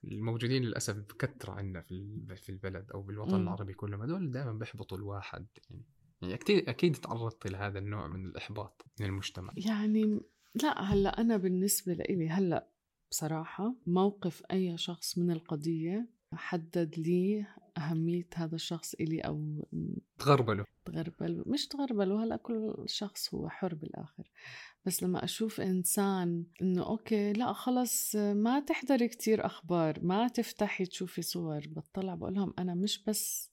الموجودين 0.04 0.64
للأسف 0.64 0.98
بكثرة 0.98 1.52
عندنا 1.52 1.82
في 1.82 2.20
في 2.36 2.50
البلد 2.50 2.92
أو 2.92 3.02
بالوطن 3.02 3.40
م. 3.40 3.42
العربي 3.42 3.74
كله 3.74 4.06
هذول 4.06 4.32
دائما 4.32 4.54
بيحبطوا 4.54 4.98
الواحد. 4.98 5.48
يعني 5.70 5.84
يعني 6.22 6.34
أكيد 6.34 6.70
أكيد 6.70 6.96
تعرضت 6.96 7.48
لهذا 7.48 7.80
النوع 7.80 8.08
من 8.08 8.26
الإحباط 8.26 8.86
من 9.00 9.06
المجتمع. 9.06 9.54
يعني 9.58 10.20
لا 10.64 10.82
هلأ 10.82 11.22
أنا 11.22 11.38
بالنسبة 11.38 11.94
لي 11.94 12.30
هلأ 12.30 12.70
بصراحة 13.12 13.76
موقف 13.88 14.44
أي 14.52 14.78
شخص 14.78 15.18
من 15.18 15.32
القضية 15.32 16.10
حدد 16.34 16.96
لي 16.98 17.46
أهمية 17.78 18.28
هذا 18.36 18.56
الشخص 18.56 18.94
إلي 18.94 19.20
أو 19.20 19.68
تغربله 20.20 20.66
تغربل 20.92 21.44
مش 21.48 21.68
تغربله 21.68 22.24
هلأ 22.24 22.36
كل 22.36 22.76
شخص 22.86 23.34
هو 23.34 23.50
حر 23.50 23.76
بالآخر. 23.76 24.32
بس 24.86 25.04
لما 25.04 25.24
أشوف 25.24 25.62
إنسان 25.62 26.46
إنه 26.62 26.86
أوكي 26.86 27.34
لأ 27.34 27.54
خلص 27.54 28.16
ما 28.16 28.60
تحضري 28.60 29.08
كتير 29.08 29.46
أخبار 29.46 30.00
ما 30.02 30.28
تفتحي 30.28 30.86
تشوفي 30.86 31.22
صور 31.22 31.62
بطلع 31.68 32.16
بقول 32.16 32.34
لهم 32.34 32.54
أنا 32.60 32.76
مش 32.76 33.04
بس 33.04 33.52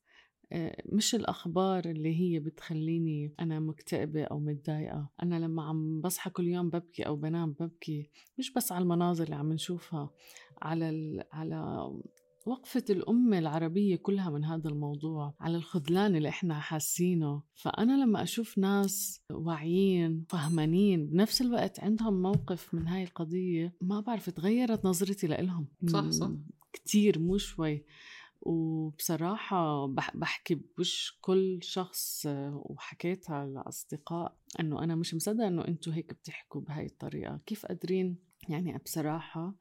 آه، 0.52 0.82
مش 0.86 1.14
الأخبار 1.14 1.84
اللي 1.84 2.20
هي 2.20 2.38
بتخليني 2.38 3.34
أنا 3.40 3.60
مكتئبة 3.60 4.24
أو 4.24 4.38
متضايقة. 4.38 5.10
أنا 5.22 5.34
لما 5.38 5.62
عم 5.62 6.00
بصحى 6.00 6.30
كل 6.30 6.46
يوم 6.48 6.70
ببكي 6.70 7.02
أو 7.02 7.16
بنام 7.16 7.52
ببكي 7.60 8.10
مش 8.38 8.52
بس 8.52 8.72
على 8.72 8.82
المناظر 8.82 9.24
اللي 9.24 9.36
عم 9.36 9.52
نشوفها 9.52 10.10
على 10.62 10.88
ال... 10.90 11.24
على 11.32 11.90
وقفة 12.46 12.84
الأمة 12.90 13.38
العربية 13.38 13.96
كلها 13.96 14.30
من 14.30 14.44
هذا 14.44 14.68
الموضوع 14.68 15.34
على 15.40 15.56
الخذلان 15.56 16.16
اللي 16.16 16.28
إحنا 16.28 16.60
حاسينه. 16.60 17.42
فأنا 17.54 18.04
لما 18.04 18.22
أشوف 18.22 18.58
ناس 18.58 19.22
واعيين 19.30 20.24
فهمانين 20.28 21.06
بنفس 21.06 21.42
الوقت 21.42 21.80
عندهم 21.80 22.22
موقف 22.22 22.74
من 22.74 22.88
هاي 22.88 23.02
القضية 23.02 23.76
ما 23.80 24.00
بعرف 24.00 24.30
تغيرت 24.30 24.84
نظرتي 24.84 25.26
لإلهم. 25.26 25.68
صح 25.86 26.08
صح. 26.10 26.30
كتير 26.72 27.18
مو 27.18 27.38
شوي. 27.38 27.84
وبصراحة 28.40 29.86
بحكي 30.14 30.54
بوش 30.54 31.18
كل 31.20 31.58
شخص 31.62 32.26
وحكيتها 32.52 33.46
لأصدقاء 33.46 34.36
أنه 34.60 34.84
أنا 34.84 34.94
مش 34.94 35.14
مصدقة 35.14 35.48
أنه 35.48 35.68
أنتوا 35.68 35.92
هيك 35.92 36.12
بتحكوا 36.12 36.60
بهاي 36.60 36.86
الطريقة. 36.86 37.40
كيف 37.46 37.66
قادرين؟ 37.66 38.16
يعني 38.48 38.78
بصراحة 38.84 39.54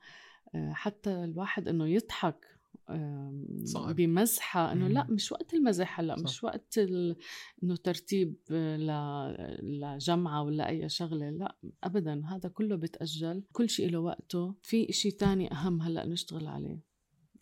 حتى 0.55 1.23
الواحد 1.23 1.67
أنه 1.67 1.87
يضحك 1.87 2.54
صعب. 3.63 3.95
بمزحة 3.95 4.71
إنه 4.71 4.87
لأ 4.87 5.07
مش 5.09 5.31
وقت 5.31 5.53
المزح 5.53 5.99
هلا 5.99 6.15
مش 6.19 6.43
وقت 6.43 6.77
إنه 7.63 7.75
ترتيب 7.83 8.35
لجمعة 9.61 10.43
ولا 10.43 10.69
أي 10.69 10.89
شغلة 10.89 11.29
لأ 11.29 11.55
ابدا 11.83 12.25
هذا 12.25 12.49
كله 12.49 12.75
بتأجل. 12.75 13.43
كل 13.51 13.69
شيء 13.69 13.89
له 13.89 13.99
وقته. 13.99 14.55
في 14.61 14.91
شيء 14.91 15.11
تاني 15.11 15.51
أهم 15.51 15.81
هلأ 15.81 16.05
نشتغل 16.05 16.47
عليه. 16.47 16.79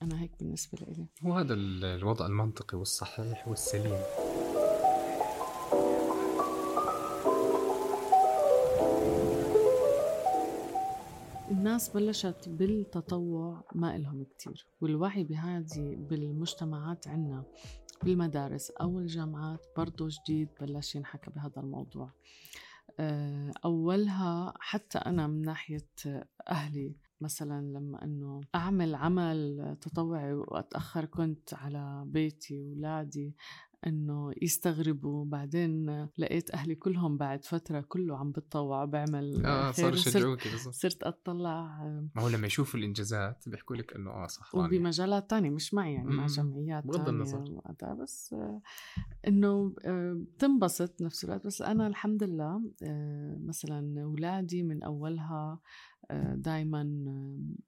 أنا 0.02 0.22
هيك 0.22 0.32
بالنسبة 0.40 0.78
لي 0.82 1.08
هو 1.24 1.34
هذا 1.34 1.54
الوضع 1.54 2.26
المنطقي 2.26 2.78
والصحيح 2.78 3.48
والسليم. 3.48 4.00
الناس 11.64 11.90
بلشت 11.90 12.50
بالتطوع 12.50 13.64
ما 13.76 13.96
إلهم 13.96 14.24
كتير 14.24 14.68
والوعي 14.82 15.24
بهذه 15.24 15.96
بالمجتمعات 15.96 17.08
عنا 17.08 17.44
بالمدارس 18.04 18.72
أو 18.72 19.00
الجامعات 19.00 19.66
برضو 19.78 20.08
جديد 20.08 20.50
بلش 20.62 20.96
ينحكى 20.96 21.32
بهذا 21.32 21.62
الموضوع. 21.62 22.12
آه، 23.00 23.52
أولها 23.66 24.54
حتى 24.60 24.98
أنا 24.98 25.28
من 25.28 25.42
ناحية 25.42 25.88
أهلي 26.50 26.96
مثلا 27.22 27.62
لما 27.62 28.04
إنه 28.04 28.42
أعمل 28.56 28.96
عمل 28.96 29.78
تطوعي 29.82 30.34
وأتأخر 30.34 31.06
كنت 31.06 31.54
على 31.54 32.04
بيتي 32.08 32.62
واولادي 32.62 33.36
إنه 33.88 34.32
يستغربوا. 34.42 35.26
بعدين 35.26 36.04
لقيت 36.18 36.52
أهلي 36.52 36.76
كلهم 36.76 37.18
بعد 37.18 37.46
فترة 37.46 37.82
كله 37.82 38.18
عم 38.18 38.32
بتطوع 38.32 38.86
بعمل 38.86 39.46
آه 39.46 39.72
صار 39.72 39.94
يشجعوكي 39.94 40.50
بالضبط. 40.50 40.74
صرت 40.74 41.04
أطلع. 41.04 41.84
ما 42.16 42.22
هو 42.22 42.30
لما 42.30 42.48
يشوفوا 42.48 42.80
الإنجازات 42.80 43.50
بيحكوا 43.50 43.76
لك 43.76 43.96
إنه 43.96 44.12
آه 44.12 44.28
صح 44.28 44.56
وبمجالات 44.56 45.30
تانية 45.30 45.50
مش 45.50 45.74
معي 45.74 45.94
يعني 45.94 46.10
مع 46.10 46.26
جمعيات 46.26 46.88
بغض 46.88 47.10
النظر. 47.10 47.62
بس 47.84 48.34
آه، 48.34 48.62
إنه 49.28 49.76
آه، 49.86 50.14
بتنبسط 50.36 51.02
نفس 51.02 51.24
الوقت. 51.24 51.46
بس 51.46 51.62
أنا 51.62 51.88
الحمد 51.88 52.24
لله 52.24 52.62
آه، 52.84 53.38
مثلا 53.46 54.04
اولادي 54.04 54.64
من 54.64 54.84
أولها 54.84 55.60
دائما 56.36 56.84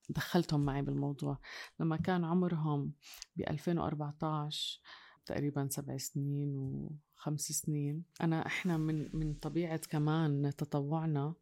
دخلتهم 0.09 0.65
معي 0.65 0.81
بالموضوع. 0.81 1.39
لما 1.79 1.97
كان 1.97 2.23
عمرهم 2.23 2.91
ب 3.35 3.41
2014 3.41 4.81
تقريبا 5.25 5.67
سبع 5.71 5.97
سنين 5.97 6.55
وخمس 6.55 7.41
سنين. 7.41 8.03
أنا 8.21 8.45
إحنا 8.45 8.77
من 8.77 9.09
من 9.13 9.33
طبيعة 9.33 9.81
كمان 9.89 10.51
تطوعنا 10.57 11.33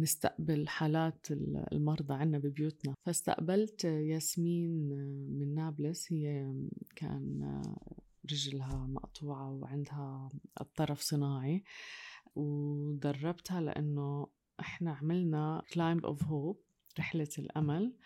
نستقبل 0.00 0.68
حالات 0.68 1.26
المرضى 1.72 2.14
عنا 2.14 2.38
ببيوتنا. 2.38 2.94
فاستقبلت 3.02 3.84
ياسمين 3.84 4.88
من 5.38 5.54
نابلس. 5.54 6.12
هي 6.12 6.54
كان 6.96 7.62
رجلها 8.32 8.86
مقطوعة 8.86 9.50
وعندها 9.50 10.28
الطرف 10.60 11.00
صناعي. 11.00 11.64
ودربتها 12.34 13.60
لأنه 13.60 14.26
إحنا 14.60 14.92
عملنا 14.92 15.62
climb 15.72 16.00
of 16.00 16.22
hope 16.22 16.58
رحلة 16.98 17.28
الأمل. 17.38 17.96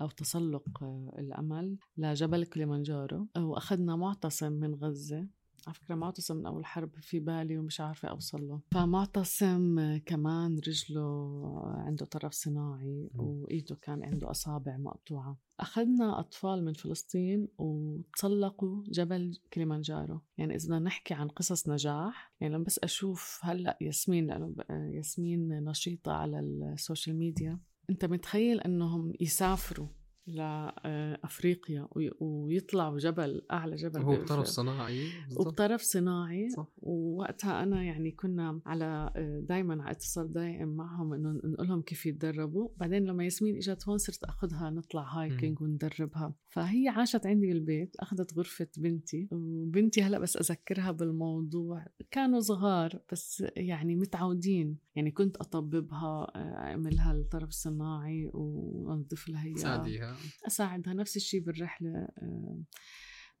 أو 0.00 0.08
تسلق 0.08 0.82
آه، 0.82 1.14
الأمل 1.18 1.78
لجبل 1.96 2.44
كليمانجارو. 2.44 3.26
وأخذنا 3.36 3.96
معتصم 3.96 4.52
من 4.52 4.74
غزة. 4.74 5.26
على 5.66 5.74
فكرة 5.74 5.94
معتصم 5.94 6.36
من 6.36 6.46
أول 6.46 6.66
حرب 6.66 6.90
في 7.00 7.20
بالي 7.20 7.58
ومش 7.58 7.80
عارفة 7.80 8.08
أوصل 8.08 8.48
له. 8.48 8.60
فمعتصم 8.70 9.96
كمان 9.96 10.58
رجله 10.58 11.62
عنده 11.64 12.06
طرف 12.06 12.32
صناعي 12.32 13.10
وإيده 13.14 13.76
كان 13.82 14.04
عنده 14.04 14.30
أصابع 14.30 14.76
مقطوعة. 14.76 15.38
أخذنا 15.60 16.20
أطفال 16.20 16.64
من 16.64 16.72
فلسطين 16.72 17.48
وتسلقوا 17.58 18.82
جبل 18.88 19.38
كليمانجارو. 19.52 20.20
يعني 20.38 20.54
إذا 20.54 20.66
بدنا 20.66 20.78
نحكي 20.78 21.14
عن 21.14 21.28
قصص 21.28 21.68
نجاح 21.68 22.32
يعني 22.40 22.54
لما 22.54 22.64
بس 22.64 22.78
أشوف 22.78 23.40
هلأ 23.42 23.78
ياسمين 23.80 24.26
لأنه 24.26 24.54
ياسمين 24.70 25.64
نشيطة 25.64 26.12
على 26.12 26.40
ال 26.40 26.51
social 26.51 27.16
media. 27.16 27.58
أنت 27.90 28.04
متخيل 28.04 28.60
إنهم 28.60 29.12
يسافروا 29.20 29.86
لافريقيا 30.26 31.88
ويطلعوا 32.20 32.98
جبل 32.98 33.42
أعلى 33.50 33.76
جبل 33.76 34.02
هو 34.02 34.16
بطرف 34.16 34.46
صناعي 34.46 35.08
وبطرف 35.36 35.80
صناعي 35.80 36.50
صح. 36.50 36.66
ووقتها 36.78 37.62
أنا 37.62 37.82
يعني 37.82 38.10
كنا 38.10 38.60
على 38.66 39.12
دائما 39.48 39.82
على 39.82 39.90
اتصال 39.90 40.32
دائم 40.32 40.68
معهم 40.68 41.12
إنه 41.12 41.40
نقول 41.44 41.68
لهم 41.68 41.82
كيف 41.82 42.06
يتدربوا. 42.06 42.68
بعدين 42.76 43.04
لما 43.04 43.24
ياسمين 43.24 43.56
إجت 43.56 43.88
هون 43.88 43.98
صرت 43.98 44.24
أخذها 44.24 44.70
نطلع 44.70 45.02
hiking 45.02 45.62
وندربها. 45.62 46.34
فهي 46.48 46.88
عاشت 46.88 47.26
عندي 47.26 47.46
بالبيت 47.46 47.96
أخذت 47.96 48.38
غرفة 48.38 48.68
بنتي 48.76 49.28
وبنتي 49.32 50.02
هلأ 50.02 50.18
بس 50.18 50.36
أذكرها 50.36 50.90
بالموضوع. 50.90 51.86
كانوا 52.10 52.40
صغار 52.40 53.00
بس 53.12 53.44
يعني 53.56 53.96
متعودين. 53.96 54.78
يعني 54.96 55.10
كنت 55.10 55.36
أطببها 55.36 56.32
أعملها 56.36 57.12
الطرف 57.12 57.48
الصناعي 57.48 58.30
وأنظف 58.34 59.28
لها 59.28 59.44
اياها 59.44 60.15
اساعدها 60.46 60.94
نفس 60.94 61.16
الشيء 61.16 61.40
بالرحلة. 61.40 62.08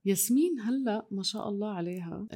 ياسمين 0.04 0.60
هلأ 0.60 1.06
ما 1.10 1.22
شاء 1.22 1.48
الله 1.48 1.68
عليها 1.68 2.28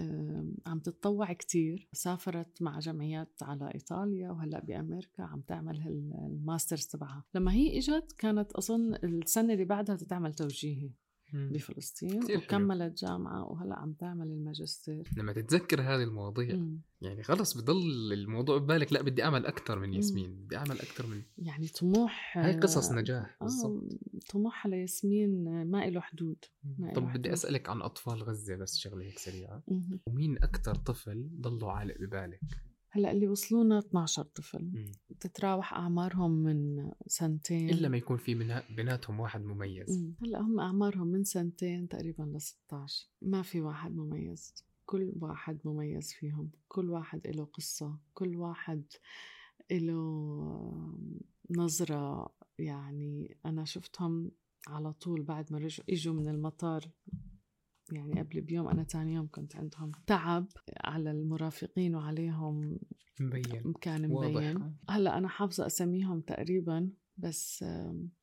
عم 0.66 0.80
تتطوع 0.80 1.32
كتير. 1.32 1.88
سافرت 1.92 2.62
مع 2.62 2.78
جمعيات 2.78 3.42
على 3.42 3.70
إيطاليا 3.74 4.30
وهلأ 4.30 4.60
بأمريكا 4.60 5.22
عم 5.22 5.40
تعمل 5.40 5.76
الماسترز 5.86 6.86
تبعها. 6.86 7.24
لما 7.34 7.52
هي 7.52 7.78
إجت 7.78 8.14
كانت 8.18 8.52
أظن 8.52 8.94
السنة 8.94 9.52
اللي 9.52 9.64
بعدها 9.64 9.96
تتعمل 9.96 10.34
توجيهي. 10.34 10.90
بفلسطين 11.32 12.20
وكملت 12.36 12.98
جامعة 12.98 13.50
وهلأ 13.50 13.78
عم 13.78 13.92
تعمل 13.92 14.26
الماجستير. 14.26 15.08
لما 15.16 15.32
تتذكر 15.32 15.80
هذه 15.80 16.02
المواضيع 16.02 16.56
مم. 16.56 16.80
يعني 17.00 17.22
خلص 17.22 17.56
بضل 17.56 18.12
الموضوع 18.12 18.58
ببالك 18.58 18.92
لأ 18.92 19.02
بدي 19.02 19.24
أعمل 19.24 19.46
أكثر 19.46 19.78
من 19.78 19.94
ياسمين 19.94 20.44
بدي 20.44 20.56
أعمل 20.56 20.70
أكثر 20.80 21.06
من 21.06 21.22
يعني 21.38 21.68
طموح 21.68 22.38
هاي 22.38 22.60
قصص 22.60 22.92
نجاح 22.92 23.36
آه، 23.42 23.44
بالضبط. 23.44 23.82
طموحها 24.30 24.70
لياسمين 24.70 25.64
ما 25.64 25.86
له 25.86 26.00
حدود 26.00 26.44
ما 26.78 26.92
طب 26.92 27.12
بدي 27.12 27.32
أسألك 27.32 27.68
عن 27.68 27.82
أطفال 27.82 28.22
غزة 28.22 28.56
بس 28.56 28.78
شغلة 28.78 29.04
هيك 29.04 29.18
سريعة. 29.18 29.62
ومين 30.06 30.36
أكثر 30.36 30.74
طفل 30.74 31.30
ضله 31.40 31.72
عالق 31.72 31.94
ببالك؟ 32.00 32.40
هلأ 32.92 33.12
اللي 33.12 33.28
وصلونا 33.28 33.78
12 33.78 34.22
طفل. 34.22 34.92
بتتراوح 35.10 35.74
أعمارهم 35.74 36.30
من 36.30 36.90
سنتين. 37.06 37.70
إلا 37.70 37.88
ما 37.88 37.96
يكون 37.96 38.16
في 38.16 38.34
من 38.34 38.60
بيناتهم 38.76 39.20
واحد 39.20 39.44
مميز. 39.44 40.14
هلأ 40.22 40.40
هم 40.40 40.60
أعمارهم 40.60 41.06
من 41.06 41.24
سنتين 41.24 41.88
تقريبا 41.88 42.22
ل 42.22 42.40
16 42.40 43.08
ما 43.22 43.42
في 43.42 43.60
واحد 43.60 43.96
مميز. 43.96 44.54
كل 44.86 45.12
واحد 45.16 45.58
مميز 45.64 46.12
فيهم. 46.12 46.50
كل 46.68 46.90
واحد 46.90 47.26
له 47.26 47.44
قصة. 47.44 47.98
كل 48.14 48.36
واحد 48.36 48.82
له 49.70 50.98
نظرة. 51.50 52.34
يعني 52.58 53.36
أنا 53.46 53.64
شفتهم 53.64 54.30
على 54.68 54.92
طول 54.92 55.22
بعد 55.22 55.52
ما 55.52 55.58
رجعوا 55.58 55.90
إجوا 55.90 56.14
من 56.14 56.28
المطار. 56.28 56.90
يعني 57.92 58.20
قبل 58.20 58.40
بيوم 58.40 58.68
أنا 58.68 58.82
تاني 58.82 59.14
يوم 59.14 59.28
كنت 59.32 59.56
عندهم 59.56 59.92
تعب 60.06 60.46
على 60.84 61.10
المرافقين 61.10 61.94
وعليهم 61.94 62.78
مبين. 63.20 63.72
كان 63.80 64.08
مبين. 64.08 64.76
هلأ 64.88 65.18
أنا 65.18 65.28
حافظة 65.28 65.66
أسميهم 65.66 66.20
تقريبا 66.20 66.90
بس 67.16 67.64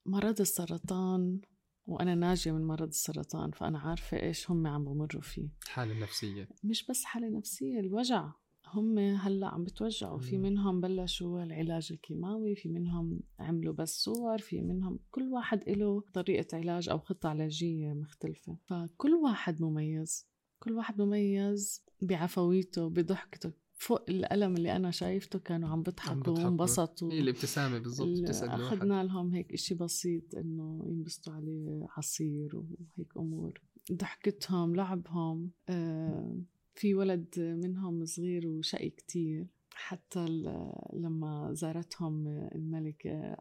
مرض 0.06 0.42
السرطان 0.42 1.40
وأنا 1.86 2.16
ناجية 2.16 2.52
من 2.52 2.68
مرض 2.68 2.88
السرطان 2.88 3.52
فأنا 3.52 3.80
عارفة 3.80 4.22
إيش 4.22 4.52
هم 4.52 4.68
عم 4.68 4.86
بمروا 4.86 5.22
فيه. 5.22 5.50
حالة 5.68 6.00
نفسية. 6.00 6.50
مش 6.64 6.86
بس 6.88 7.04
حالة 7.04 7.30
نفسية 7.30 7.80
الوجع. 7.80 8.32
هم 8.74 9.00
هلأ 9.00 9.48
عم 9.48 9.64
بتوجعوا. 9.64 10.20
في 10.20 10.38
منهم 10.38 10.82
بلشوا 10.82 11.44
العلاج 11.44 11.88
الكيماوي 11.92 12.56
في 12.56 12.70
منهم 12.70 13.20
عملوا 13.40 13.74
بس 13.74 14.04
صور 14.04 14.38
في 14.38 14.62
منهم 14.62 15.00
كل 15.12 15.30
واحد 15.34 15.70
له 15.70 16.04
طريقة 16.14 16.58
علاج 16.58 16.90
أو 16.90 17.00
خطة 17.00 17.30
علاجية 17.30 17.94
مختلفة. 17.94 18.58
فكل 18.66 19.14
واحد 19.14 19.62
مميز. 19.62 20.28
كل 20.60 20.74
واحد 20.74 21.02
مميز 21.02 21.84
بعفويته 22.02 22.90
بضحكته. 22.90 23.52
فوق 23.80 24.10
الألم 24.10 24.56
اللي 24.56 24.76
أنا 24.76 24.92
شايفته 24.92 25.40
كانوا 25.40 25.70
عم 25.70 25.84
بيضحكوا 25.84 26.34
وانبسطوا. 26.34 27.12
هي 27.12 27.20
الابتسامة 27.20 27.80
بالضبط 27.80 28.44
أخذنا 28.44 29.04
لهم 29.04 29.34
هيك 29.34 29.54
إشي 29.54 29.76
بسيط 29.76 30.36
إنه 30.36 30.84
ينبسطوا 30.88 31.34
عليه 31.34 31.88
عصير 31.98 32.56
وهيك 32.56 33.18
أمور. 33.18 33.62
ضحكتهم 33.92 34.76
لعبهم 34.76 35.52
آه 35.70 36.38
في 36.78 36.96
ولد 36.96 37.28
منهم 37.38 38.06
صغير 38.06 38.48
وشقي 38.48 38.90
كتير. 38.90 39.48
حتى 39.80 40.26
لما 40.94 41.50
زارتهم 41.54 42.28
الملكة 42.56 43.38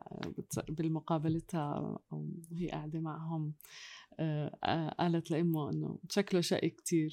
بالمقابلتها 0.68 1.99
وهي 2.11 2.68
قاعدة 2.70 3.01
معهم 3.01 3.53
آه، 4.20 4.88
قالت 4.99 5.31
لأمه 5.31 5.70
إنه 5.70 5.99
شكله 6.11 6.40
شقي 6.40 6.70
كتير. 6.70 7.11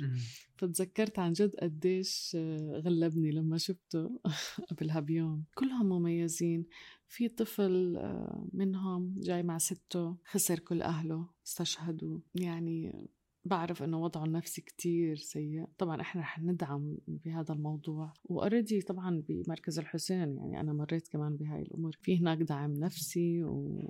فتذكرت 0.57 1.19
عن 1.19 1.33
جد 1.33 1.55
قديش 1.55 2.37
غلبني 2.85 3.31
لما 3.31 3.57
شفته 3.57 4.19
قبلها 4.69 4.99
بيوم. 4.99 5.43
كلهم 5.55 5.89
مميزين. 5.89 6.65
في 7.07 7.27
طفل 7.29 7.97
آه، 7.97 8.47
منهم 8.53 9.15
جاي 9.17 9.43
مع 9.43 9.57
سته 9.57 10.17
خسر 10.25 10.59
كل 10.59 10.81
أهله 10.81 11.27
استشهدوا. 11.47 12.19
يعني 12.35 13.07
بعرف 13.45 13.83
إنه 13.83 14.03
وضعه 14.03 14.25
النفسي 14.25 14.61
كتير 14.61 15.15
سيء. 15.15 15.65
طبعا 15.77 16.01
إحنا 16.01 16.21
رح 16.21 16.39
ندعم 16.39 16.97
بهذا 17.07 17.53
الموضوع. 17.53 18.13
وأوريدي 18.23 18.81
طبعا 18.81 19.23
بمركز 19.29 19.79
الحسين 19.79 20.37
يعني 20.37 20.59
أنا 20.59 20.73
مريت 20.73 21.07
كمان 21.07 21.35
بهاي 21.35 21.61
الأمور. 21.61 21.97
في 22.01 22.19
هناك 22.19 22.37
دعم 22.37 22.73
نفسي 22.73 23.43
و 23.43 23.81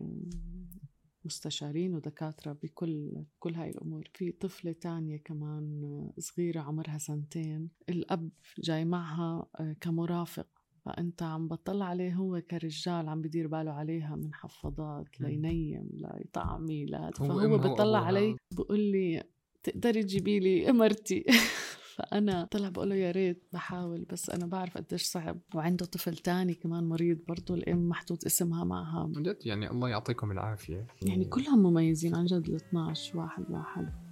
مستشارين 1.25 1.95
ودكاترة 1.95 2.53
بكل 2.63 3.23
كل 3.39 3.55
هاي 3.55 3.69
الأمور. 3.69 4.09
في 4.13 4.31
طفلة 4.31 4.71
تانية 4.71 5.17
كمان 5.17 6.11
صغيرة 6.19 6.59
عمرها 6.61 6.97
سنتين. 6.97 7.69
الأب 7.89 8.29
جاي 8.63 8.85
معها 8.85 9.47
كمرافق. 9.81 10.47
فأنت 10.85 11.23
عم 11.23 11.47
بطلع 11.47 11.85
عليه 11.85 12.13
هو 12.13 12.41
كرجال 12.41 13.09
عم 13.09 13.21
بدير 13.21 13.47
باله 13.47 13.71
عليها 13.71 14.15
من 14.15 14.33
حفاضات 14.33 15.21
لينيم 15.21 15.89
ليطعمي 15.93 16.85
لا 16.85 17.11
فهو 17.11 17.57
بطلع 17.57 17.99
علي 17.99 18.35
بقول 18.51 18.79
لي 18.79 19.23
تقدري 19.63 20.03
تجيبي 20.03 20.39
لي 20.39 20.71
مرتي 20.71 21.25
فأنا 21.95 22.47
طلع 22.51 22.69
بقول 22.69 22.89
له 22.89 22.95
يا 22.95 23.11
ريت 23.11 23.43
بحاول 23.53 24.05
بس 24.11 24.29
أنا 24.29 24.45
بعرف 24.45 24.77
قديش 24.77 25.03
صعب. 25.03 25.39
وعنده 25.55 25.85
طفل 25.85 26.17
تاني 26.17 26.53
كمان 26.53 26.83
مريض 26.83 27.17
برضه 27.27 27.55
الأم 27.55 27.89
محطوط 27.89 28.25
اسمها 28.25 28.63
معها. 28.63 29.11
جد؟ 29.17 29.37
يعني 29.45 29.69
الله 29.69 29.89
يعطيكم 29.89 30.31
العافية. 30.31 30.87
يعني 31.01 31.25
كلهم 31.25 31.59
مميزين 31.59 32.15
عن 32.15 32.25
جد 32.25 32.49
ال 32.49 32.55
12 32.55 33.17
واحد 33.17 33.43
واحد. 33.49 34.02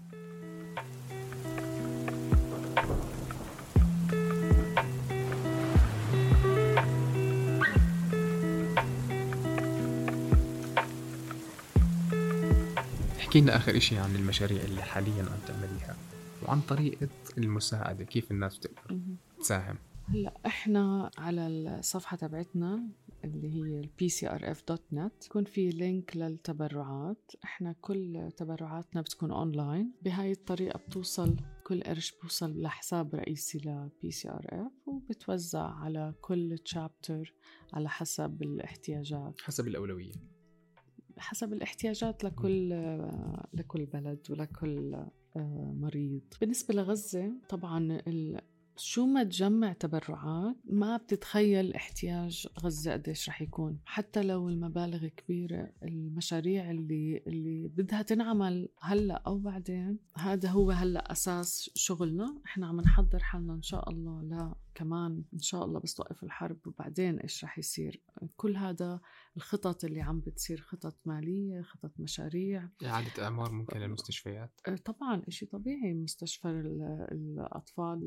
احكي 13.32 13.42
لنا 13.42 13.56
آخر 13.56 13.80
شيء 13.80 14.00
عن 14.00 14.16
المشاريع 14.16 14.64
اللي 14.64 14.82
حاليا 14.82 15.24
عم 15.24 15.40
تعمليها 15.48 15.96
وعن 16.44 16.62
طريقة 16.62 17.10
المساعدة 17.38 18.04
كيف 18.04 18.32
الناس 18.32 18.58
بتقدر 18.58 19.02
تساهم؟ 19.40 19.78
هلأ 20.08 20.34
إحنا 20.46 21.12
على 21.18 21.48
الصفحة 21.48 22.18
تبعتنا 22.18 22.88
اللي 23.24 23.54
هي 23.54 23.82
pcrf.net 23.84 25.26
يكون 25.26 25.44
في 25.44 25.70
link 25.70 26.18
للتبرعات. 26.18 27.32
إحنا 27.44 27.76
كل 27.82 28.30
تبرعاتنا 28.38 29.02
بتكون 29.02 29.32
اونلاين 29.32 29.94
بهاي 30.02 30.32
الطريقة 30.32 30.78
بتوصل 30.78 31.36
كل 31.64 31.84
قرش 31.84 32.14
بوصل 32.24 32.62
لحساب 32.62 33.16
رئيسي 33.16 33.58
ل 33.58 33.90
PCRF 34.06 34.88
وبتوزع 34.88 35.74
على 35.74 36.14
كل 36.22 36.58
chapter 36.66 37.34
على 37.74 37.90
حسب 37.90 38.42
الاحتياجات. 38.42 39.42
حسب 39.42 39.68
الأولوية. 39.68 40.31
حسب 41.22 41.54
الاحتياجات 41.54 42.24
لكل 42.24 42.70
لكل 43.54 43.86
بلد 43.86 44.20
ولكل 44.30 44.94
آه، 45.36 45.74
مريض. 45.80 46.22
بالنسبة 46.42 46.74
لغزة 46.74 47.32
طبعا 47.50 48.02
شو 48.78 49.06
ما 49.06 49.24
تجمع 49.24 49.74
تبرعات 49.74 50.56
ما 50.66 50.98
بتتخيل 50.98 51.74
احتياج 51.74 52.48
غزة 52.64 52.94
قديش 52.94 53.30
رح 53.30 53.42
يكون. 53.42 53.80
حتى 53.86 54.24
لو 54.24 54.50
المبالغ 54.50 55.08
كبيرة 55.08 55.70
المشاريع 55.84 56.72
اللي 56.72 57.24
اللي 57.28 57.68
بدها 57.68 58.02
تنعمل 58.02 58.70
هلأ 58.82 59.22
أو 59.28 59.38
بعدين 59.38 60.00
هذا 60.18 60.50
هو 60.50 60.72
هلأ 60.72 61.12
أساس 61.12 61.70
شغلنا. 61.76 62.42
إحنا 62.46 62.68
عم 62.68 62.82
نحضر 62.82 63.20
حالنا 63.20 63.54
إن 63.54 63.62
شاء 63.62 63.90
الله 63.90 64.22
لا 64.22 64.56
كمان 64.76 65.24
إن 65.34 65.40
شاء 65.40 65.66
الله 65.66 65.80
بس 65.80 65.94
توقف 65.94 66.24
الحرب 66.24 66.68
وبعدين 66.68 67.20
إيش 67.20 67.44
رح 67.44 67.58
يصير. 67.58 68.04
كل 68.36 68.58
هذا 68.58 69.02
الخطط 69.38 69.86
اللي 69.86 70.02
عم 70.02 70.20
بتصير 70.20 70.62
خطط 70.62 71.00
مالية 71.06 71.62
خطط 71.62 71.92
مشاريع. 72.00 72.70
إعادة 72.86 73.24
إعمار 73.24 73.52
ممكن 73.52 73.80
للمستشفيات؟ 73.80 74.60
أه، 74.68 74.76
طبعا 74.76 75.22
شيء 75.30 75.50
طبيعي. 75.50 75.94
مستشفى 75.94 76.48
الأطفال 77.12 78.00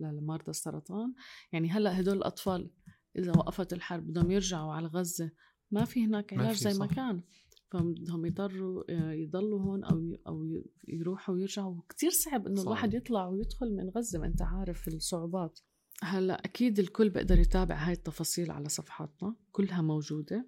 لمرضى 0.00 0.50
السرطان. 0.50 1.14
يعني 1.52 1.70
هلأ 1.70 2.00
هدول 2.00 2.16
الأطفال 2.16 2.70
إذا 3.18 3.32
وقفت 3.32 3.72
الحرب 3.72 4.06
بدهم 4.06 4.30
يرجعوا 4.30 4.72
على 4.72 4.86
غزة 4.86 5.30
ما 5.70 5.84
في 5.84 6.04
هناك 6.04 6.34
علاج 6.34 6.56
زي 6.56 6.78
ما 6.78 6.86
كان. 6.86 7.22
فبدهم 7.70 8.26
يضطروا 8.26 8.84
آه، 8.90 9.12
يضلوا 9.12 9.60
هون 9.60 9.84
أو 9.84 10.16
أو 10.26 10.62
يروحوا 10.88 11.34
ويرجعوا. 11.34 11.80
كثير 11.88 12.10
صعب 12.10 12.46
إنه 12.46 12.62
الواحد 12.62 12.94
يطلع 12.94 13.26
ويدخل 13.26 13.76
من 13.76 13.90
غزة 13.90 14.18
ما 14.18 14.26
أنت 14.26 14.42
عارف 14.42 14.88
الصعوبات. 14.88 15.60
هلأ 16.02 16.44
أكيد 16.44 16.78
الكل 16.78 17.10
بيقدر 17.10 17.38
يتابع 17.38 17.74
هاي 17.74 17.92
التفاصيل 17.92 18.50
على 18.50 18.68
صفحاتنا 18.68 19.34
كلها 19.52 19.82
موجودة 19.82 20.46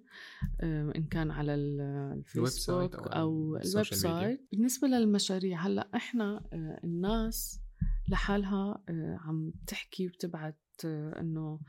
آه، 0.61 0.93
إن 0.95 1.03
كان 1.03 1.31
على 1.31 1.55
الفيسبوك 1.55 2.95
أو, 2.95 3.05
أو 3.05 3.57
ال 3.57 3.85
website. 3.85 4.47
بالنسبة 4.51 4.87
للمشاريع 4.87 5.59
هلأ 5.67 5.89
إحنا 5.95 6.43
آه، 6.53 6.79
الناس 6.83 7.61
لحالها 8.09 8.83
آه، 8.89 9.19
عم 9.21 9.53
تحكي 9.67 10.07
وتبعت 10.07 10.57
إنه 10.85 11.59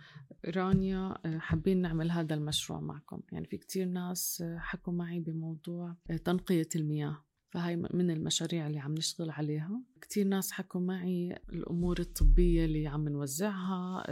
رانيا 0.47 1.14
حابين 1.38 1.83
نعمل 1.83 2.11
هذا 2.11 2.35
المشروع 2.35 2.81
معكم. 2.81 3.21
يعني 3.33 3.47
في 3.47 3.57
كتير 3.57 3.87
ناس 3.87 4.45
حكوا 4.57 4.92
معي 4.92 5.21
بموضوع 5.21 5.97
تنقية 6.25 6.68
المياه. 6.77 7.25
فهي 7.53 7.77
من 7.77 8.11
المشاريع 8.11 8.67
اللي 8.67 8.79
عم 8.79 8.95
نشتغل 8.95 9.31
عليها. 9.31 9.83
كتير 10.01 10.27
ناس 10.27 10.53
حكوا 10.53 10.81
معي 10.81 11.38
الأمور 11.53 12.01
الطبية 12.01 12.65
اللي 12.65 12.87
عم 12.87 13.09
نوزعها 13.09 14.05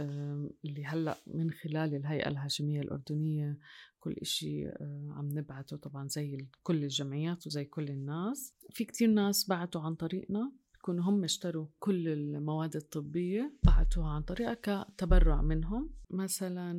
اللي 0.65 0.85
هلأ 0.85 1.17
من 1.27 1.51
خلال 1.51 1.95
الهيئة 1.95 2.27
الهاشمية 2.29 2.81
الأردنية 2.81 3.57
كل 3.99 4.11
إشي 4.11 4.67
عم 5.09 5.29
نبعته 5.33 5.77
طبعا 5.77 6.07
زي 6.07 6.47
كل 6.63 6.83
الجمعيات 6.83 7.47
وزي 7.47 7.65
كل 7.65 7.89
الناس. 7.89 8.53
في 8.69 8.85
كتير 8.85 9.09
ناس 9.09 9.49
بعتوا 9.49 9.81
عن 9.81 9.95
طريقنا. 9.95 10.51
يكونوا 10.75 11.03
هم 11.03 11.23
اشتروا 11.23 11.67
كل 11.79 12.07
المواد 12.07 12.75
الطبية 12.75 13.53
بعتوها 13.63 14.09
عن 14.09 14.21
طريقة 14.21 14.83
كتبرع 14.97 15.41
منهم. 15.41 15.89
مثلا 16.09 16.71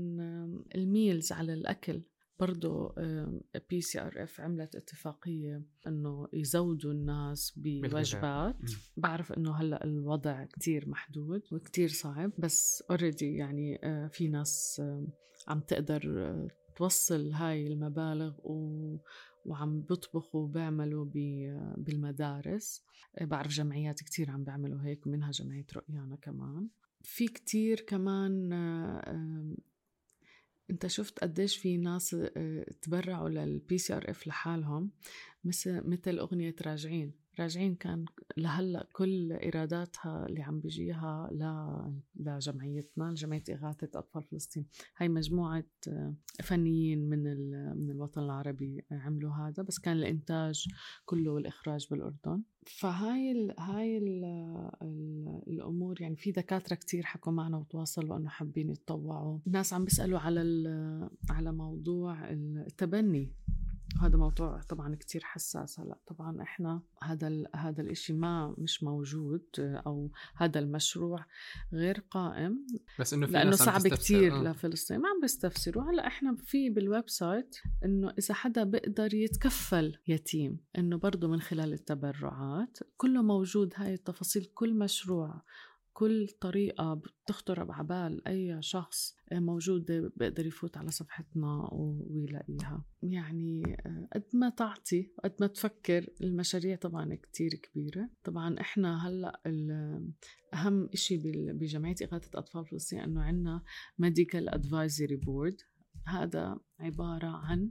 ال 0.75 0.84
meals 0.84 1.33
على 1.33 1.53
الأكل. 1.55 2.03
برضه 2.43 2.95
PCRF 3.71 4.41
عملت 4.41 4.77
اتفاقية 4.77 5.63
إنه 5.87 6.29
يزودوا 6.33 6.93
الناس 6.93 7.53
بوجبات 7.57 8.57
بعرف 8.97 9.33
إنه 9.33 9.55
هلأ 9.55 9.85
الوضع 9.85 10.45
كتير 10.45 10.89
محدود 10.89 11.43
وكتير 11.53 11.89
صعب 11.89 12.33
بس 12.39 12.85
already 12.91 13.37
يعني 13.37 13.81
آه، 13.85 14.07
في 14.07 14.29
ناس 14.29 14.83
عم 15.49 15.61
تقدر 15.61 16.03
آه، 16.19 16.49
توصل 16.77 17.33
هاي 17.33 17.67
المبالغ 17.67 18.35
و 18.45 18.97
وعم 19.45 19.81
بيطبخوا 19.81 20.41
وبيعملوا 20.41 21.05
بالمدارس. 21.77 22.85
آه، 23.19 23.25
بعرف 23.25 23.51
جمعيات 23.51 24.01
كتير 24.01 24.31
عم 24.31 24.45
بيعملوا 24.45 24.83
هيك 24.83 25.07
منها 25.07 25.31
جمعية 25.31 25.67
رؤيانا 25.77 26.17
كمان. 26.17 26.69
في 27.03 27.27
كتير 27.27 27.81
كمان 27.81 28.53
انت 30.71 30.87
شفت 30.87 31.19
قديش 31.19 31.57
في 31.57 31.77
ناس 31.77 32.15
آه، 32.37 32.67
تبرعوا 32.83 33.29
لل 33.29 33.79
PCRF 33.79 34.27
لحالهم 34.27 34.91
مثل 35.45 35.89
مثل 35.89 36.19
أغنية 36.19 36.55
راجعين. 36.63 37.22
راجعين 37.41 37.75
كان 37.75 38.05
لهلا 38.37 38.89
كل 38.93 39.33
إيراداتها 39.33 40.27
اللي 40.27 40.43
عم 40.43 40.61
بيجيها 40.61 41.31
لجمعيتنا 42.17 43.15
جمعية 43.15 43.45
إغاثة 43.51 43.99
أطفال 43.99 44.23
فلسطين. 44.23 44.67
هاي 44.97 45.09
مجموعة 45.09 45.65
آه، 45.89 46.15
فنيين 46.43 47.09
من 47.09 47.23
من 47.77 47.91
الوطن 47.91 48.23
العربي 48.23 48.85
عملوا 48.91 49.33
هذا 49.33 49.63
بس 49.63 49.79
كان 49.79 49.97
الإنتاج 49.97 50.69
كله 51.05 51.33
والإخراج 51.33 51.87
بالأردن. 51.91 52.43
فهاي 52.67 53.33
ال 53.33 53.55
هاي 53.59 53.99
ال 53.99 54.25
ال 54.83 55.43
الأمور 55.49 56.01
يعني 56.01 56.17
في 56.17 56.33
دكاترة 56.33 56.77
كتير 56.77 57.03
حكوا 57.03 57.33
معنا 57.33 57.57
وتواصلوا 57.57 58.17
انه 58.17 58.29
حابين 58.29 58.71
يتطوعوا. 58.71 59.39
الناس 59.47 59.73
عم 59.73 59.85
بيسألوا 59.85 60.19
على 60.19 60.41
على 61.31 61.53
موضوع 61.53 62.31
التبني. 62.31 63.33
هذا 64.07 64.17
موضوع 64.17 64.61
طبعا 64.61 64.95
كتير 64.95 65.21
حساس 65.25 65.81
هلأ. 65.81 65.99
طبعا 66.07 66.43
إحنا 66.43 66.83
هذا 67.03 67.29
ال 67.29 67.47
هذا 67.57 67.83
الإشي 67.83 68.13
ما 68.13 68.55
مش 68.59 68.83
موجود 68.83 69.47
أو 69.59 70.11
هذا 70.37 70.61
المشروع 70.61 71.27
غير 71.73 72.01
قائم. 72.11 72.67
بس 73.01 73.15
إنه 73.15 73.27
في 73.27 73.33
لأنه 73.33 73.51
صعب 73.51 73.89
كتير 73.89 74.37
آه. 74.37 74.43
لفلسطين. 74.43 74.99
ما 74.99 75.09
عم 75.09 75.21
بيستفسروا. 75.21 75.83
هلأ 75.83 76.07
إحنا 76.07 76.37
في 76.37 76.71
بال 76.71 77.09
website 77.09 77.57
إنه 77.85 78.11
إذا 78.19 78.35
حدا 78.35 78.65
بيقدر 78.65 79.15
يتكفل 79.15 79.99
يتيم 80.09 80.61
إنه 80.79 80.97
برضه 80.97 81.29
من 81.29 81.41
خلال 81.41 81.73
التبرعات 81.73 82.79
كله 82.97 83.23
موجود. 83.23 83.73
هاي 83.77 83.95
التفاصيل 83.95 84.45
كل 84.45 84.75
مشروع 84.75 85.43
كل 85.93 86.29
طريقة 86.41 86.95
بتخطر 86.95 87.65
ع 87.65 87.86
بال 87.86 88.29
أي 88.29 88.63
شخص 88.63 89.17
موجودة 89.33 90.13
بقدر 90.17 90.47
يفوت 90.47 90.77
على 90.77 90.91
صفحتنا 90.91 91.69
ويلاقيها. 91.73 92.85
يعني 93.03 93.77
آه، 93.87 94.09
قد 94.15 94.25
ما 94.35 94.49
تعطي 94.49 95.13
قد 95.25 95.35
ما 95.41 95.47
تفكر 95.47 96.07
المشاريع 96.21 96.77
طبعا 96.77 97.15
كتير 97.15 97.51
كبيرة. 97.55 98.11
طبعا 98.25 98.61
إحنا 98.61 99.09
هلأ 99.09 99.41
أهم 100.55 100.89
إشي 100.93 101.17
بجمعية 101.53 101.95
إغاثة 102.03 102.39
أطفال 102.39 102.67
فلسطين 102.67 102.99
أنه 102.99 103.23
عنا 103.23 103.63
Medical 104.03 104.55
Advisory 104.55 105.17
Board. 105.27 105.73
هذا 106.07 106.59
عبارة 106.81 107.27
عن 107.27 107.71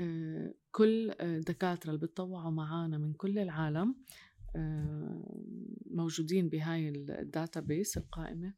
آه، 0.00 0.54
كل 0.70 1.10
آه، 1.20 1.38
دكاترة 1.38 1.90
اللي 1.90 2.06
بتطوعوا 2.06 2.50
معنا 2.50 2.98
من 2.98 3.12
كل 3.12 3.38
العالم 3.38 3.94
موجودين 5.90 6.48
بهاي 6.48 6.88
ال 6.88 7.60
database 7.60 7.96
القائمة. 7.96 8.54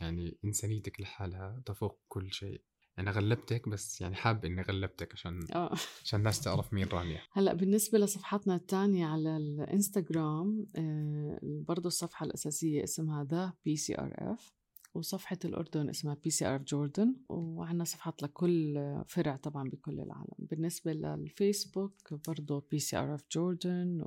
يعني 0.00 0.38
إنسانيتك 0.44 1.00
لحالها 1.00 1.62
تفوق 1.66 2.00
كل 2.08 2.32
شيء. 2.32 2.62
أنا 2.98 3.10
غلبتك 3.10 3.68
بس 3.68 4.00
يعني 4.00 4.14
حاب 4.14 4.44
إني 4.44 4.62
غلبتك 4.62 5.12
عشان 5.12 5.46
آه. 5.54 5.74
عشان 6.04 6.18
الناس 6.18 6.40
تعرف 6.40 6.72
مين 6.72 6.88
رانيا 6.88 7.20
هلأ 7.32 7.54
بالنسبة 7.54 7.98
لصفحتنا 7.98 8.54
الثانية 8.54 9.06
على 9.06 9.36
الإنستغرام 9.36 10.66
آه 10.76 11.38
برضه 11.42 11.86
الصفحة 11.86 12.26
الأساسية 12.26 12.84
اسمها 12.84 13.24
The 13.24 13.52
PCRF 13.64 14.57
وصفحة 14.98 15.38
الأردن 15.44 15.88
اسمها 15.88 16.16
PCRF 16.24 16.62
Jordan 16.62 17.16
وعندنا 17.28 17.84
صفحات 17.84 18.22
لكل 18.22 18.78
فرع 19.06 19.36
طبعا 19.36 19.68
بكل 19.68 20.00
العالم. 20.00 20.34
بالنسبة 20.38 20.92
للفيسبوك 20.92 22.14
برضه 22.28 22.64
PCRF 22.70 23.24
Jordan 23.32 24.00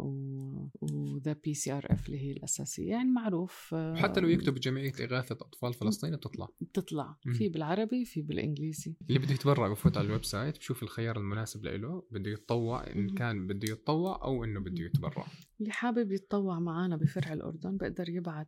و 0.81 0.94
The 0.94 1.33
PCRF 1.43 2.05
اللي 2.07 2.19
هي 2.19 2.31
الأساسية. 2.31 2.89
يعني 2.89 3.11
معروف 3.11 3.75
حتى 3.95 4.19
لو 4.19 4.29
يكتب 4.29 4.55
جمعية 4.55 4.93
إغاثة 4.99 5.35
أطفال 5.35 5.73
فلسطين 5.73 6.15
بتطلع 6.15 6.47
بتطلع 6.61 7.17
في 7.33 7.49
بالعربي 7.49 8.05
في 8.05 8.21
بالإنجليزي. 8.21 8.95
اللي 9.09 9.19
بده 9.19 9.33
يتبرع 9.33 9.67
بفوت 9.67 9.97
على 9.97 10.07
ال 10.07 10.25
website 10.25 10.57
بشوف 10.57 10.83
الخيار 10.83 11.17
المناسب 11.17 11.65
له 11.65 12.03
بده 12.11 12.31
يتطوع 12.31 12.87
إن 12.87 13.09
كان 13.09 13.47
بده 13.47 13.73
يتطوع 13.73 14.23
أو 14.23 14.43
إنه 14.43 14.59
بده 14.59 14.83
يتبرع. 14.83 15.25
اللي 15.61 15.71
حابب 15.71 16.11
يتطوع 16.11 16.59
معنا 16.59 16.97
بفرع 16.97 17.33
الأردن 17.33 17.77
بقدر 17.77 18.09
يبعت 18.09 18.47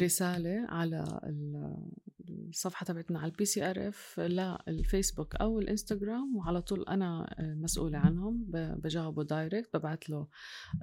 رسالة 0.00 0.66
على 0.68 1.20
الصفحة 2.48 2.84
تبعتنا 2.86 3.18
على 3.18 3.30
ال 3.30 3.44
PCRF 3.44 4.20
للفيسبوك 4.68 5.36
أو 5.36 5.58
الإنستغرام 5.60 6.36
وعلى 6.36 6.62
طول 6.62 6.84
أنا 6.88 7.36
مسؤولة 7.38 7.98
عنهم 7.98 8.44
بجاوبه 8.50 9.22
direct 9.22 9.76
ببعت 9.76 10.10
له 10.10 10.28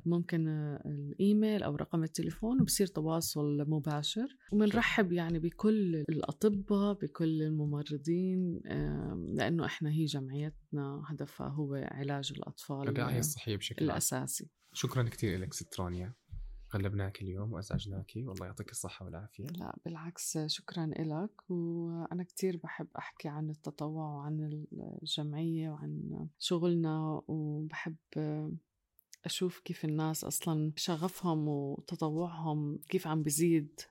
ممكن 0.06 0.48
الإيميل 0.86 1.64
أو 1.64 1.76
رقم 1.76 2.04
التليفون 2.04 2.62
وبصير 2.62 2.88
تواصل 2.88 3.70
مباشر. 3.70 4.38
وبنرحب 4.52 5.12
يعني 5.12 5.40
بكل 5.40 5.96
الأطباء 5.96 6.94
بكل 6.94 7.42
الممرضين 7.42 8.62
لأنه 9.34 9.66
إحنا 9.66 9.90
هي 9.92 10.06
جمعيتنا 10.06 11.04
هدفها 11.06 11.48
هو 11.48 11.76
علاج 11.92 12.34
الأطفال 12.38 12.88
الرعاية 12.88 13.20
الصحية 13.20 13.58
بشكل 13.58 13.86
الأساسي. 13.86 14.50
شكرا 14.74 15.04
كثير 15.04 15.40
لك 15.40 15.54
ست 15.54 15.78
رانيا 15.78 16.14
غلبناك 16.76 17.22
اليوم 17.22 17.54
وازعجناك 17.54 18.12
والله 18.16 18.46
يعطيك 18.46 18.72
الصحة 18.72 19.06
والعافية. 19.06 19.46
لا 19.46 19.78
بالعكس 19.86 20.38
شكرا 20.38 20.86
لك 20.86 21.52
وأنا 21.52 22.24
كتير 22.24 22.58
بحب 22.58 22.88
أحكي 22.98 23.28
عن 23.28 23.50
التطوع 23.50 24.06
وعن 24.06 24.66
الجمعية 25.02 25.70
وعن 25.70 26.28
شغلنا 26.40 27.22
وبحب 27.28 27.96
أشوف 29.26 29.60
كيف 29.60 29.86
الناس 29.86 30.24
أصلا 30.24 30.72
شغفهم 30.76 31.48
وتطوعهم 31.48 32.78
كيف 32.90 33.08
عم 33.08 33.24
بزيد. 33.24 33.82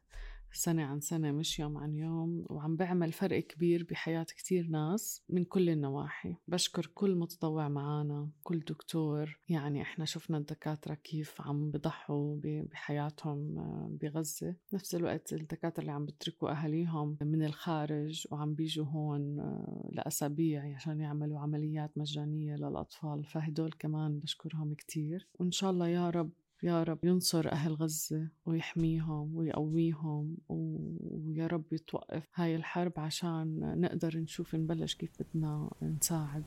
سنة 0.52 0.82
عن 0.82 1.00
سنة 1.00 1.32
مش 1.32 1.58
يوم 1.58 1.78
عن 1.78 1.94
يوم 1.94 2.44
وعم 2.50 2.76
بعمل 2.76 3.12
فرق 3.12 3.40
كبير 3.40 3.86
بحياة 3.90 4.22
كتير 4.22 4.66
ناس 4.66 5.22
من 5.28 5.44
كل 5.44 5.70
النواحي. 5.70 6.36
بشكر 6.48 6.86
كل 6.94 7.14
متطوع 7.14 7.68
معنا 7.68 8.28
كل 8.42 8.60
دكتور. 8.60 9.38
يعني 9.48 9.82
إحنا 9.82 10.04
شفنا 10.04 10.38
الدكاترة 10.38 10.94
كيف 10.94 11.40
عم 11.40 11.70
بضحوا 11.70 12.36
بحياتهم 12.42 13.58
آه، 13.58 13.90
بغزة. 14.00 14.56
نفس 14.72 14.94
الوقت 14.94 15.32
الدكاترة 15.32 15.80
اللي 15.80 15.92
عم 15.92 16.04
بتركوا 16.04 16.50
أهاليهم 16.50 17.16
من 17.20 17.42
الخارج 17.44 18.26
وعم 18.30 18.54
بيجوا 18.54 18.86
هون 18.86 19.40
آه، 19.40 19.88
لأسابيع 19.92 20.74
عشان 20.76 21.00
يعملوا 21.00 21.38
عمليات 21.38 21.98
مجانية 21.98 22.56
للأطفال. 22.56 23.24
فهدول 23.24 23.72
كمان 23.78 24.18
بشكرهم 24.18 24.74
كتير. 24.74 25.28
وإن 25.34 25.50
شاء 25.50 25.70
الله 25.70 25.88
يا 25.88 26.10
رب 26.10 26.30
يا 26.62 26.82
رب 26.82 27.04
ينصر 27.04 27.52
أهل 27.52 27.74
غزة 27.74 28.28
ويحميهم 28.46 29.36
ويقويهم 29.36 30.36
ويا 30.48 31.46
رب 31.46 31.72
يتوقف 31.72 32.22
هاي 32.34 32.56
الحرب 32.56 32.92
عشان 32.96 33.74
نقدر 33.80 34.18
نشوف 34.18 34.54
نبلش 34.54 34.94
كيف 34.94 35.10
بدنا 35.20 35.70
نساعد 35.82 36.44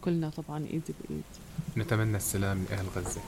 كلنا 0.00 0.30
طبعا 0.30 0.66
إيد 0.66 0.82
بإيد. 1.00 1.24
نتمنى 1.76 2.16
السلام 2.16 2.64
لأهل 2.70 2.86
غزة. 2.86 3.20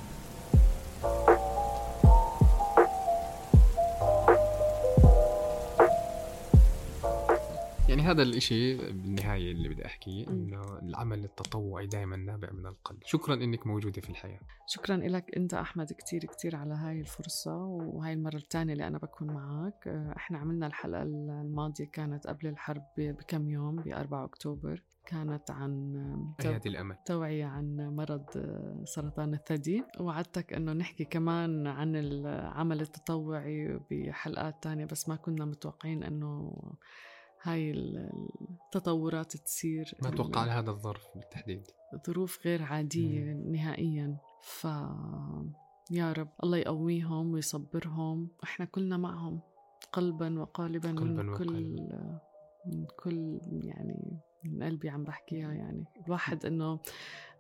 يعني 7.93 8.05
هذا 8.05 8.23
الإشي 8.23 8.77
بالنهاية 8.77 9.53
اللي 9.53 9.69
بدي 9.69 9.87
أحكيه 9.87 10.29
إنه 10.29 10.79
العمل 10.83 11.25
التطوعي 11.25 11.87
دائما 11.87 12.17
نابع 12.17 12.51
من 12.53 12.67
القلب. 12.67 12.99
شكرا 13.05 13.35
إنك 13.35 13.67
موجودة 13.67 14.01
في 14.01 14.11
الحياة. 14.11 14.41
شكرا 14.67 14.97
لك 14.97 15.37
أنت 15.37 15.55
أحمد 15.55 15.93
كتير 15.93 16.25
كتير 16.25 16.57
على 16.57 16.75
هاي 16.75 17.01
الفرصة 17.01 17.57
وهاي 17.57 18.13
المرة 18.13 18.37
الثانية 18.37 18.73
اللي 18.73 18.87
أنا 18.87 18.99
بكون 18.99 19.29
معك 19.31 19.89
إحنا 20.17 20.39
عملنا 20.39 20.67
الحلقة 20.67 21.03
الماضية 21.03 21.85
كانت 21.85 22.27
قبل 22.27 22.47
الحرب 22.47 22.85
بكم 22.99 23.49
يوم؟ 23.49 23.77
ب 23.77 23.89
4 23.89 24.25
أكتوبر. 24.25 24.83
كانت 25.07 25.51
عن 25.51 25.95
أيادي 26.45 26.69
الأمل. 26.69 26.97
توعية 27.07 27.45
عن 27.45 27.77
مرض 27.77 28.27
سرطان 28.85 29.35
الثدي. 29.35 29.85
وعدتك 30.01 30.53
أنه 30.53 30.73
نحكي 30.73 31.05
كمان 31.05 31.67
عن 31.67 31.97
العمل 31.97 32.81
التطوعي 32.81 33.81
بحلقات 33.91 34.63
تانية 34.63 34.85
بس 34.85 35.09
ما 35.09 35.17
كنا 35.17 35.45
متوقعين 35.45 36.03
أنه 36.05 36.53
هاي 37.43 37.71
التطورات 37.71 39.37
تصير 39.37 39.95
ما 40.03 40.09
أتوقع 40.09 40.41
على 40.41 40.51
هذا 40.51 40.71
الظرف 40.71 41.07
بالتحديد. 41.15 41.67
ظروف 42.07 42.47
غير 42.47 42.63
عادية 42.63 43.35
مم. 43.35 43.53
نهائيا. 43.53 44.17
ف 44.43 44.65
يا 45.91 46.13
رب 46.13 46.29
الله 46.45 46.59
يقويهم 46.59 47.33
ويصبرهم. 47.33 48.29
إحنا 48.45 48.67
كلنا 48.67 48.97
معهم 48.97 49.41
قلبا 49.93 50.41
وقالبا 50.41 50.89
قلبا 50.89 51.23
من 51.23 51.37
كل 51.37 51.89
من 52.67 52.87
كل 52.99 53.41
يعني 53.65 54.21
من 54.45 54.63
قلبي 54.63 54.89
عم 54.89 55.05
بحكيها 55.05 55.53
يعني. 55.53 55.85
الواحد 56.07 56.47
إنه 56.47 56.79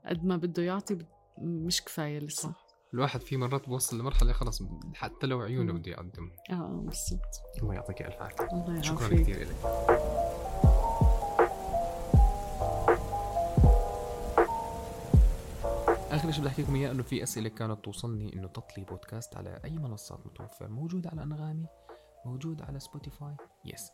قد 0.07 0.24
ما 0.24 0.36
بده 0.36 0.62
يعطي 0.62 0.98
مش 1.38 1.84
كفاية 1.84 2.18
لسه. 2.18 2.48
صح. 2.48 2.72
الواحد 2.95 3.20
في 3.20 3.36
مرات 3.36 3.68
بوصل 3.68 3.99
لمرحلة 3.99 4.32
خلص 4.32 4.62
حتى 4.95 5.26
لو 5.26 5.40
عيونه 5.40 5.72
بده 5.72 5.90
يقدم. 5.90 6.30
آه 6.51 6.82
بالضبط. 6.84 7.43
الله 7.62 7.74
يعطيك 7.74 8.03
ألف 8.03 8.22
عافية. 8.22 8.49
الله 8.53 8.82
شكرا 8.82 9.09
كثير 9.09 9.40
لك 9.40 9.57
آخر 16.11 16.30
شيء 16.30 16.40
بدي 16.40 16.49
أحكي 16.49 16.62
لكم 16.62 16.74
إياه 16.74 16.90
إنه 16.90 17.03
في 17.03 17.22
أسئلة 17.22 17.49
كانت 17.49 17.84
توصلني 17.84 18.34
إنه 18.36 18.49
تطلي 18.49 18.84
بودكاست 18.84 19.36
على 19.36 19.61
أي 19.64 19.70
منصات 19.78 20.26
متوفر 20.26 20.68
موجود 20.68 21.07
على 21.07 21.22
أنغامي 21.22 21.66
موجود 22.26 22.62
على 22.62 22.80
سبوتيفاي 22.80 23.36
يس 23.64 23.90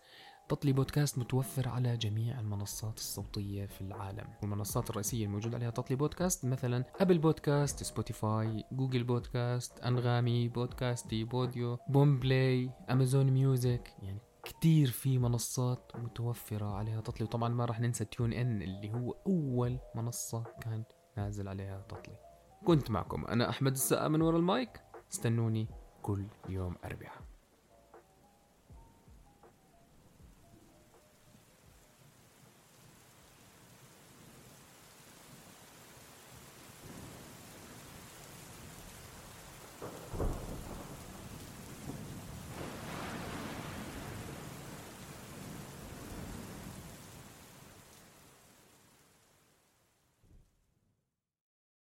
تطلي 0.49 0.73
بودكاست 0.73 1.19
متوفر 1.19 1.69
على 1.69 1.97
جميع 1.97 2.41
المنصات 2.41 2.97
الصوتية 2.97 3.67
في 3.67 3.81
العالم. 3.81 4.27
والمنصات 4.43 4.91
الرئيسية 4.91 5.25
الموجودة 5.25 5.57
عليها 5.57 5.71
تطلي 5.71 5.97
بودكاست 5.97 6.45
مثلا 6.45 6.85
Apple 7.01 7.19
Podcasts 7.19 7.83
سبوتيفاي 7.83 8.65
Google 8.73 9.05
Podcasts 9.05 9.79
أنغامي 9.79 10.49
بودكاستي 10.49 11.25
بوديو 11.25 11.79
Boomplay 11.89 12.71
Amazon 12.91 13.31
Music 13.31 13.93
يعني 14.03 14.19
كتير 14.45 14.87
في 14.87 15.19
منصات 15.19 15.93
متوفرة 15.95 16.67
عليها 16.67 17.01
تطلي. 17.01 17.25
وطبعا 17.27 17.49
ما 17.49 17.65
راح 17.65 17.81
ننسى 17.81 18.05
TuneIn 18.05 18.63
اللي 18.63 18.95
هو 18.95 19.13
أول 19.27 19.79
منصة 19.95 20.45
كان 20.61 20.85
نازل 21.17 21.49
عليها 21.49 21.81
تطلي. 21.81 22.17
كنت 22.65 22.91
معكم 22.91 23.25
أنا 23.25 23.51
أحمد 23.51 23.73
السقا 23.73 24.09
من 24.09 24.23
ورا 24.23 24.37
المايك. 24.37 24.81
استنوني 25.13 25.69
كل 26.03 26.27
يوم 26.49 26.77
أربعاء 26.85 27.28